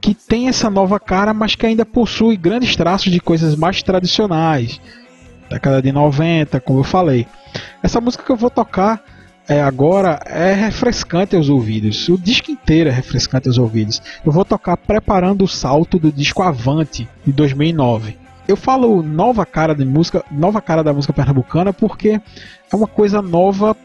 que 0.00 0.14
tem 0.14 0.48
essa 0.48 0.70
nova 0.70 1.00
cara, 1.00 1.34
mas 1.34 1.54
que 1.54 1.66
ainda 1.66 1.84
possui 1.84 2.36
grandes 2.36 2.76
traços 2.76 3.10
de 3.10 3.20
coisas 3.20 3.56
mais 3.56 3.82
tradicionais. 3.82 4.80
Década 5.48 5.80
de 5.80 5.90
90, 5.92 6.60
como 6.60 6.80
eu 6.80 6.84
falei. 6.84 7.26
Essa 7.82 8.00
música 8.00 8.22
que 8.22 8.30
eu 8.30 8.36
vou 8.36 8.50
tocar 8.50 9.02
é, 9.48 9.62
agora 9.62 10.20
é 10.26 10.52
refrescante 10.52 11.36
aos 11.36 11.48
ouvidos. 11.48 12.08
O 12.08 12.18
disco 12.18 12.50
inteiro 12.50 12.90
é 12.90 12.92
refrescante 12.92 13.48
aos 13.48 13.58
ouvidos. 13.58 14.02
Eu 14.24 14.32
vou 14.32 14.44
tocar 14.44 14.76
preparando 14.76 15.44
o 15.44 15.48
salto 15.48 15.98
do 15.98 16.10
disco 16.10 16.42
Avante 16.42 17.08
de 17.24 17.32
2009. 17.32 18.16
Eu 18.48 18.56
falo 18.56 19.02
nova 19.02 19.44
cara 19.44 19.74
de 19.74 19.84
música, 19.84 20.24
nova 20.30 20.60
cara 20.60 20.82
da 20.82 20.92
música 20.92 21.12
pernambucana 21.12 21.72
porque 21.72 22.20
é 22.72 22.76
uma 22.76 22.86
coisa 22.86 23.20
nova 23.20 23.76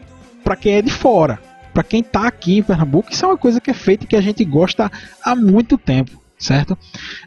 para 0.42 0.56
quem 0.56 0.74
é 0.74 0.82
de 0.82 0.90
fora. 0.90 1.40
Para 1.72 1.82
quem 1.82 2.00
está 2.00 2.26
aqui 2.26 2.58
em 2.58 2.62
Pernambuco, 2.62 3.10
isso 3.10 3.24
é 3.24 3.28
uma 3.28 3.38
coisa 3.38 3.60
que 3.60 3.70
é 3.70 3.74
feita 3.74 4.04
e 4.04 4.06
que 4.06 4.16
a 4.16 4.20
gente 4.20 4.44
gosta 4.44 4.90
há 5.24 5.34
muito 5.34 5.78
tempo, 5.78 6.20
certo? 6.38 6.76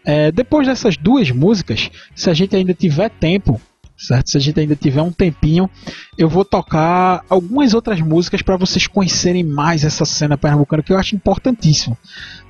É, 0.04 0.32
depois 0.32 0.68
dessas 0.68 0.96
duas 0.98 1.32
músicas, 1.32 1.90
se 2.16 2.30
a 2.30 2.34
gente 2.34 2.56
ainda 2.56 2.74
tiver 2.74 3.10
tempo, 3.10 3.60
certo? 3.98 4.30
Se 4.30 4.38
a 4.38 4.40
gente 4.40 4.60
ainda 4.60 4.76
tiver 4.76 5.02
um 5.02 5.12
tempinho, 5.12 5.70
eu 6.18 6.30
vou 6.30 6.46
tocar 6.46 7.24
algumas 7.28 7.74
outras 7.74 8.00
músicas 8.02 8.42
para 8.42 8.58
vocês 8.58 8.86
conhecerem 8.86 9.44
mais 9.44 9.84
essa 9.84 10.06
cena 10.06 10.38
pernambucana 10.38 10.84
que 10.84 10.94
eu 10.94 10.98
acho 10.98 11.16
importantíssimo. 11.16 11.98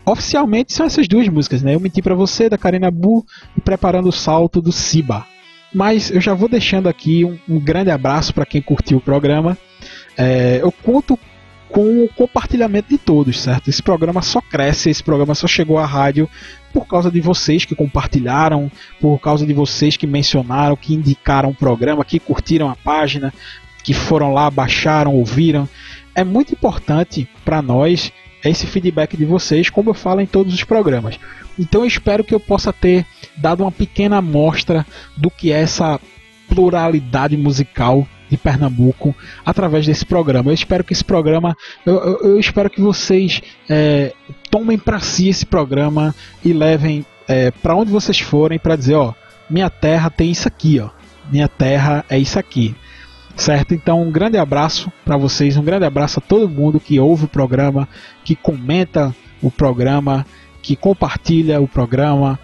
Oficialmente 0.05 0.73
são 0.73 0.85
essas 0.85 1.07
duas 1.07 1.27
músicas, 1.29 1.61
né? 1.61 1.75
Eu 1.75 1.79
menti 1.79 2.01
para 2.01 2.13
você 2.13 2.49
da 2.49 2.57
Karina 2.57 2.91
Bu 2.91 3.25
e 3.57 3.61
preparando 3.61 4.09
o 4.09 4.13
salto 4.13 4.61
do 4.61 4.71
Siba. 4.71 5.25
Mas 5.73 6.11
eu 6.11 6.21
já 6.21 6.33
vou 6.33 6.47
deixando 6.47 6.87
aqui 6.87 7.25
um, 7.25 7.37
um 7.49 7.59
grande 7.59 7.89
abraço 7.89 8.33
para 8.33 8.45
quem 8.45 8.61
curtiu 8.61 8.97
o 8.97 9.01
programa. 9.01 9.57
É, 10.17 10.59
eu 10.61 10.71
conto 10.71 11.17
com 11.69 12.03
o 12.03 12.09
compartilhamento 12.09 12.89
de 12.89 12.97
todos, 12.97 13.41
certo? 13.41 13.69
Esse 13.69 13.83
programa 13.83 14.21
só 14.21 14.39
cresce, 14.39 14.89
esse 14.89 15.03
programa 15.03 15.35
só 15.35 15.47
chegou 15.47 15.77
à 15.77 15.85
rádio 15.85 16.29
por 16.71 16.87
causa 16.87 17.11
de 17.11 17.19
vocês 17.19 17.65
que 17.65 17.75
compartilharam, 17.75 18.71
por 18.99 19.19
causa 19.19 19.45
de 19.45 19.53
vocês 19.53 19.97
que 19.97 20.07
mencionaram, 20.07 20.75
que 20.75 20.93
indicaram 20.93 21.49
o 21.49 21.55
programa, 21.55 22.05
que 22.05 22.19
curtiram 22.19 22.69
a 22.69 22.75
página, 22.75 23.33
que 23.83 23.93
foram 23.93 24.33
lá, 24.33 24.49
baixaram, 24.49 25.13
ouviram. 25.13 25.67
É 26.13 26.23
muito 26.23 26.53
importante 26.53 27.27
para 27.43 27.61
nós 27.61 28.11
esse 28.43 28.67
feedback 28.67 29.17
de 29.17 29.25
vocês, 29.25 29.69
como 29.69 29.89
eu 29.89 29.93
falo 29.93 30.21
em 30.21 30.25
todos 30.25 30.53
os 30.53 30.63
programas. 30.63 31.19
Então 31.57 31.81
eu 31.81 31.87
espero 31.87 32.23
que 32.23 32.33
eu 32.33 32.39
possa 32.39 32.71
ter 32.71 33.05
dado 33.35 33.63
uma 33.63 33.71
pequena 33.71 34.17
amostra 34.17 34.85
do 35.17 35.29
que 35.29 35.51
é 35.51 35.61
essa 35.61 35.99
pluralidade 36.47 37.35
musical 37.35 38.07
de 38.29 38.37
Pernambuco 38.37 39.15
através 39.45 39.85
desse 39.85 40.05
programa. 40.05 40.49
Eu 40.49 40.53
espero 40.53 40.83
que 40.83 40.93
esse 40.93 41.03
programa, 41.03 41.55
eu, 41.85 41.95
eu, 41.95 42.19
eu 42.31 42.39
espero 42.39 42.69
que 42.69 42.81
vocês 42.81 43.41
é, 43.69 44.13
tomem 44.49 44.77
para 44.77 44.99
si 44.99 45.29
esse 45.29 45.45
programa 45.45 46.13
e 46.43 46.53
levem 46.53 47.05
é, 47.27 47.51
para 47.51 47.75
onde 47.75 47.91
vocês 47.91 48.19
forem 48.19 48.59
para 48.59 48.75
dizer, 48.75 48.95
ó, 48.95 49.13
minha 49.49 49.69
terra 49.69 50.09
tem 50.09 50.31
isso 50.31 50.47
aqui, 50.47 50.79
ó, 50.79 50.89
minha 51.31 51.47
terra 51.47 52.05
é 52.09 52.17
isso 52.17 52.39
aqui. 52.39 52.75
Certo? 53.35 53.73
Então, 53.73 54.01
um 54.01 54.11
grande 54.11 54.37
abraço 54.37 54.89
para 55.03 55.17
vocês, 55.17 55.57
um 55.57 55.63
grande 55.63 55.85
abraço 55.85 56.19
a 56.19 56.21
todo 56.21 56.47
mundo 56.47 56.79
que 56.79 56.97
ouve 57.01 57.25
o 57.25 57.27
programa, 57.27 57.85
que 58.23 58.33
comenta 58.33 59.13
o 59.41 59.51
programa, 59.51 60.25
que 60.61 60.73
compartilha 60.75 61.59
o 61.59 61.67
programa, 61.67 62.39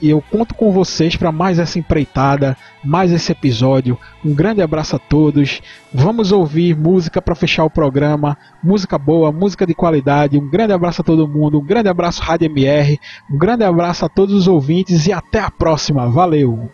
e 0.00 0.10
eu 0.10 0.22
conto 0.30 0.54
com 0.54 0.72
vocês 0.72 1.16
para 1.16 1.32
mais 1.32 1.58
essa 1.58 1.78
empreitada, 1.78 2.56
mais 2.84 3.12
esse 3.12 3.32
episódio. 3.32 3.98
Um 4.24 4.34
grande 4.34 4.62
abraço 4.62 4.96
a 4.96 4.98
todos. 4.98 5.60
Vamos 5.92 6.32
ouvir 6.32 6.76
música 6.76 7.20
para 7.20 7.34
fechar 7.34 7.64
o 7.64 7.70
programa, 7.70 8.36
música 8.62 8.98
boa, 8.98 9.32
música 9.32 9.66
de 9.66 9.74
qualidade. 9.74 10.38
Um 10.38 10.48
grande 10.48 10.72
abraço 10.72 11.02
a 11.02 11.04
todo 11.04 11.28
mundo, 11.28 11.58
um 11.58 11.64
grande 11.64 11.88
abraço 11.88 12.22
Rádio 12.22 12.46
MR, 12.46 12.98
um 13.30 13.38
grande 13.38 13.64
abraço 13.64 14.04
a 14.04 14.08
todos 14.08 14.34
os 14.34 14.48
ouvintes 14.48 15.06
e 15.06 15.12
até 15.12 15.40
a 15.40 15.50
próxima. 15.50 16.08
Valeu. 16.08 16.70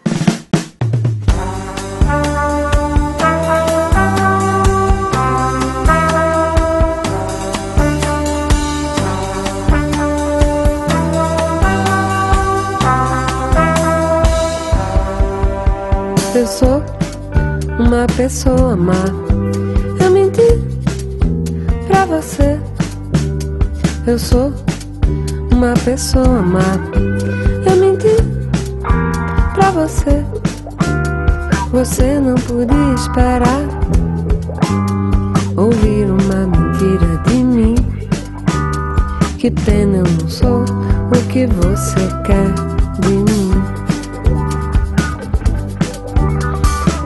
Eu 16.43 16.49
sou 16.49 16.82
uma 17.78 18.05
pessoa 18.16 18.74
má. 18.74 19.05
Eu 20.05 20.11
menti 20.11 20.43
pra 21.86 22.05
você. 22.05 22.59
Eu 24.09 24.18
sou 24.18 24.53
uma 25.53 25.72
pessoa 25.84 26.43
má. 26.43 26.59
Eu 27.64 27.76
menti 27.76 28.16
pra 29.55 29.70
você. 29.70 30.24
Você 31.70 32.18
não 32.18 32.34
podia 32.34 32.95
esperar 32.97 33.62
ouvir 35.57 36.07
uma 36.11 36.45
mentira 36.49 37.22
de 37.28 37.36
mim. 37.36 37.76
Que 39.38 39.49
pena 39.49 39.99
eu 39.99 40.05
não 40.20 40.28
sou 40.28 40.64
o 40.64 41.28
que 41.28 41.47
você 41.47 42.01
quer 42.26 42.53
de 43.01 43.12
mim. 43.12 43.41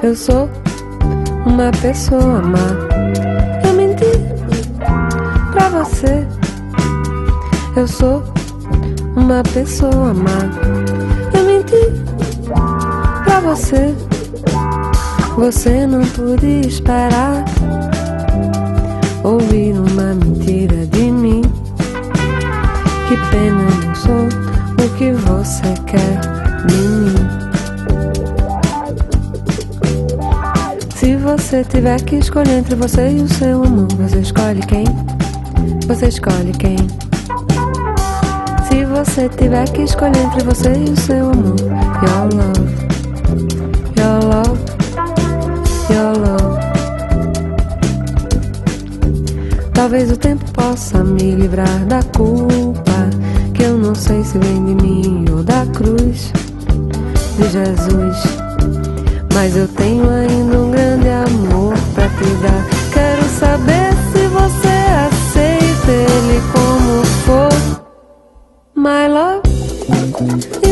Eu 0.07 0.14
sou 0.14 0.48
uma 1.44 1.72
pessoa 1.82 2.40
má. 2.40 2.68
Eu 3.66 3.72
menti 3.72 4.04
pra 5.50 5.68
você. 5.68 6.24
Eu 7.74 7.88
sou 7.88 8.22
uma 9.16 9.42
pessoa 9.52 10.14
má. 10.14 10.46
Eu 11.36 11.44
menti 11.46 11.90
pra 13.24 13.40
você. 13.40 13.96
Você 15.36 15.84
não 15.88 16.02
podia 16.02 16.68
esperar 16.68 17.44
ouvir 19.24 19.72
uma 19.72 20.14
mentira 20.14 20.86
de 20.86 21.11
mim. 21.11 21.42
Que 23.09 23.16
pena 23.32 23.64
não 23.84 23.94
sou 23.96 24.28
o 24.84 24.88
que 24.96 25.11
você 25.11 25.76
você 31.47 31.62
tiver 31.62 32.03
que 32.03 32.16
escolher 32.16 32.59
entre 32.59 32.74
você 32.74 33.09
e 33.09 33.22
o 33.22 33.28
seu 33.28 33.62
amor, 33.62 33.86
você 33.92 34.18
escolhe 34.18 34.61
quem? 34.62 34.84
Você 35.86 36.09
escolhe 36.09 36.51
quem? 36.51 36.76
Se 38.68 38.84
você 38.84 39.28
tiver 39.28 39.68
que 39.70 39.82
escolher 39.82 40.24
entre 40.24 40.42
você 40.42 40.72
e 40.72 40.90
o 40.90 40.97
seu 40.97 41.30
amor, 41.30 41.55
your 42.03 42.34
love, 42.34 42.74
your 43.97 44.24
love, 44.24 44.61
your 45.88 46.18
love. 46.18 46.59
Talvez 49.72 50.11
o 50.11 50.16
tempo 50.16 50.44
possa 50.51 51.05
me 51.05 51.36
livrar 51.36 51.86
da 51.86 52.03
culpa, 52.16 53.09
que 53.55 53.62
eu 53.62 53.78
não 53.78 53.94
sei 53.94 54.24
se 54.24 54.36
vem 54.38 54.64
de 54.64 54.82
mim 54.82 55.24
ou 55.30 55.44
da 55.44 55.64
cruz 55.66 56.32
de 57.38 57.49
Jesus. 57.49 58.16
Mas 59.32 59.57
eu 59.57 59.68
tenho 59.68 60.11
ainda 60.11 60.66
dar. 62.43 62.64
Quero 62.93 63.24
saber 63.39 63.93
se 64.12 64.27
você 64.29 64.77
aceita 65.07 65.91
ele 65.91 66.41
como 66.53 67.05
for. 67.24 67.49
My 68.74 69.09
love 69.09 70.66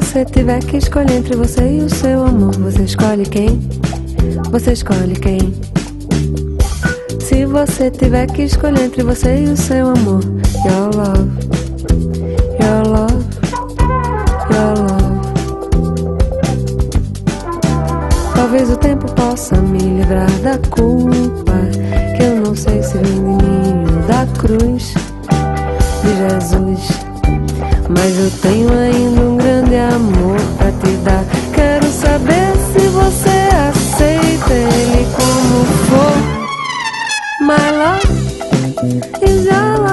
você 0.00 0.24
tiver 0.24 0.58
que 0.58 0.78
escolher 0.78 1.18
entre 1.18 1.36
você 1.36 1.62
e 1.62 1.80
o 1.80 1.88
seu 1.88 2.26
amor, 2.26 2.52
você 2.56 2.82
escolhe 2.82 3.22
quem? 3.24 3.60
Você 4.50 4.72
escolhe 4.72 5.14
quem? 5.14 5.54
Se 7.20 7.46
você 7.46 7.92
tiver 7.92 8.26
que 8.26 8.42
escolher 8.42 8.86
entre 8.86 9.04
você 9.04 9.44
e 9.44 9.46
o 9.46 9.56
seu 9.56 9.90
amor, 9.90 10.20
your 10.64 10.90
love, 10.96 11.30
your 12.60 12.88
love, 12.88 13.24
your 14.50 14.74
love. 14.80 15.14
Talvez 18.34 18.70
o 18.70 18.76
tempo 18.76 19.06
possa 19.12 19.54
me 19.62 19.78
livrar 19.78 20.28
da 20.40 20.58
culpa, 20.70 21.54
que 22.16 22.22
eu 22.24 22.40
não 22.40 22.56
sei 22.56 22.82
se 22.82 22.98
vem 22.98 23.04
de 23.04 23.20
mim 23.20 23.86
ou 23.94 24.02
da 24.08 24.26
cruz 24.40 24.92
de 26.02 26.16
Jesus. 26.16 26.88
Mas 27.88 28.18
eu 28.18 28.30
tenho 28.42 28.72
ainda 28.72 29.20
um 29.20 29.43
grande 29.74 29.94
amor 29.94 30.40
pra 30.56 30.70
te 30.70 30.96
dar. 30.98 31.24
Quero 31.52 31.86
saber 31.90 32.52
se 32.72 32.86
você 32.88 33.48
aceita 33.68 34.52
ele 34.52 35.06
como 35.16 35.64
for. 35.86 36.14
My 37.40 37.70
love 37.72 38.08
is 39.22 39.46
your 39.46 39.83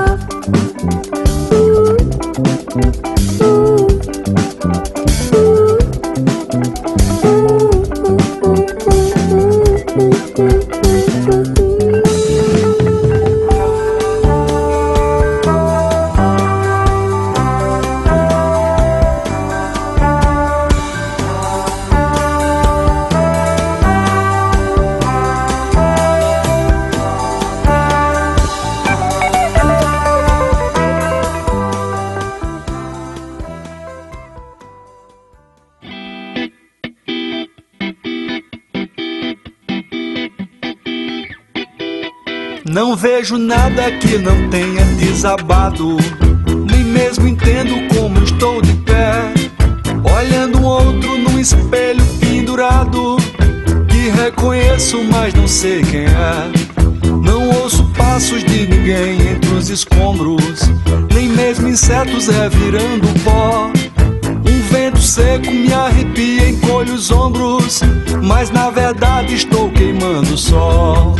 vejo 43.02 43.36
nada 43.36 43.91
que 43.93 44.20
não 44.20 44.47
tenha 44.49 44.86
desabado. 44.99 45.97
Nem 46.70 46.84
mesmo 46.84 47.28
entendo 47.28 47.74
como 47.95 48.24
estou 48.24 48.62
de 48.62 48.74
pé. 48.74 49.34
Olhando 50.16 50.60
um 50.60 50.66
outro 50.66 51.18
num 51.18 51.39
espelho 51.39 52.06
pendurado. 52.20 53.18
Que 53.88 54.12
reconheço, 54.12 55.04
mas 55.12 55.34
não 55.34 55.47
sei 55.47 55.82
quem 55.82 56.06
é. 56.06 56.52
Não 57.24 57.49
ouço 57.49 57.84
passos 57.97 58.43
de 58.43 58.68
ninguém 58.68 59.30
entre 59.30 59.52
os 59.52 59.70
escombros. 59.70 60.70
Nem 61.12 61.28
mesmo 61.28 61.68
insetos 61.68 62.28
revirando 62.28 63.08
pó. 63.24 63.72
Um 64.45 64.62
vento 64.72 65.02
seco 65.02 65.49
me 65.49 65.74
arrepia, 65.74 66.49
encolhe 66.49 66.91
os 66.91 67.10
ombros. 67.10 67.82
Mas 68.22 68.52
na 68.52 68.70
verdade 68.70 69.34
estou 69.34 69.72
queimando 69.72 70.36
o 70.36 70.38
sol. 70.38 71.16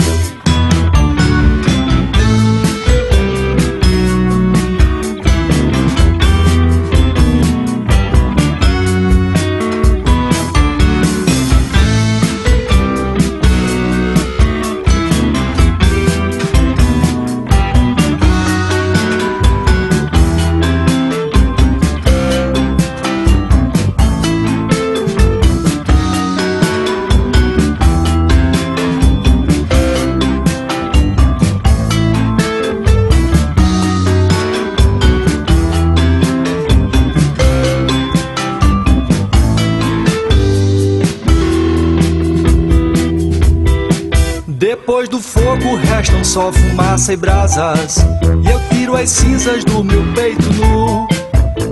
Só 46.32 46.50
fumaça 46.50 47.12
e 47.12 47.18
brasas. 47.18 47.98
E 48.42 48.50
eu 48.50 48.62
tiro 48.70 48.96
as 48.96 49.10
cinzas 49.10 49.66
do 49.66 49.84
meu 49.84 50.02
peito 50.14 50.48
nu. 50.54 51.06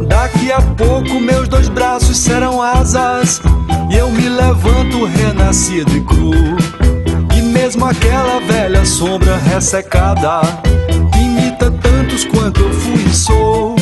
Daqui 0.05 0.51
a 0.51 0.61
pouco 0.61 1.17
meus 1.21 1.47
dois 1.47 1.69
braços 1.69 2.17
serão 2.17 2.61
asas. 2.61 3.41
E 3.89 3.95
eu 3.95 4.11
me 4.11 4.27
levanto 4.27 5.05
renascido 5.05 5.95
e 5.95 6.01
cru. 6.01 6.33
E 7.37 7.41
mesmo 7.41 7.85
aquela 7.85 8.41
velha 8.41 8.83
sombra 8.83 9.37
ressecada, 9.37 10.41
imita 11.17 11.71
tantos 11.71 12.25
quanto 12.25 12.59
eu 12.59 12.73
fui 12.73 13.03
e 13.05 13.15
sou, 13.15 13.77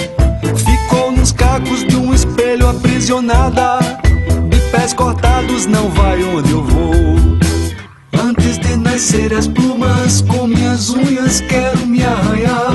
ficou 0.55 1.11
nos 1.11 1.31
cacos 1.31 1.87
de 1.87 1.95
um 1.95 2.13
espelho 2.13 2.69
aprisionada. 2.69 3.79
De 4.47 4.59
pés 4.69 4.93
cortados 4.93 5.65
não 5.65 5.89
vai 5.89 6.23
onde 6.23 6.51
eu 6.51 6.63
vou. 6.63 6.96
Antes 8.97 9.11
de 9.11 9.17
nascer 9.17 9.33
as 9.35 9.47
plumas, 9.47 10.21
com 10.21 10.47
minhas 10.47 10.89
unhas 10.89 11.39
quero 11.41 11.85
me 11.85 12.03
arranhar. 12.03 12.66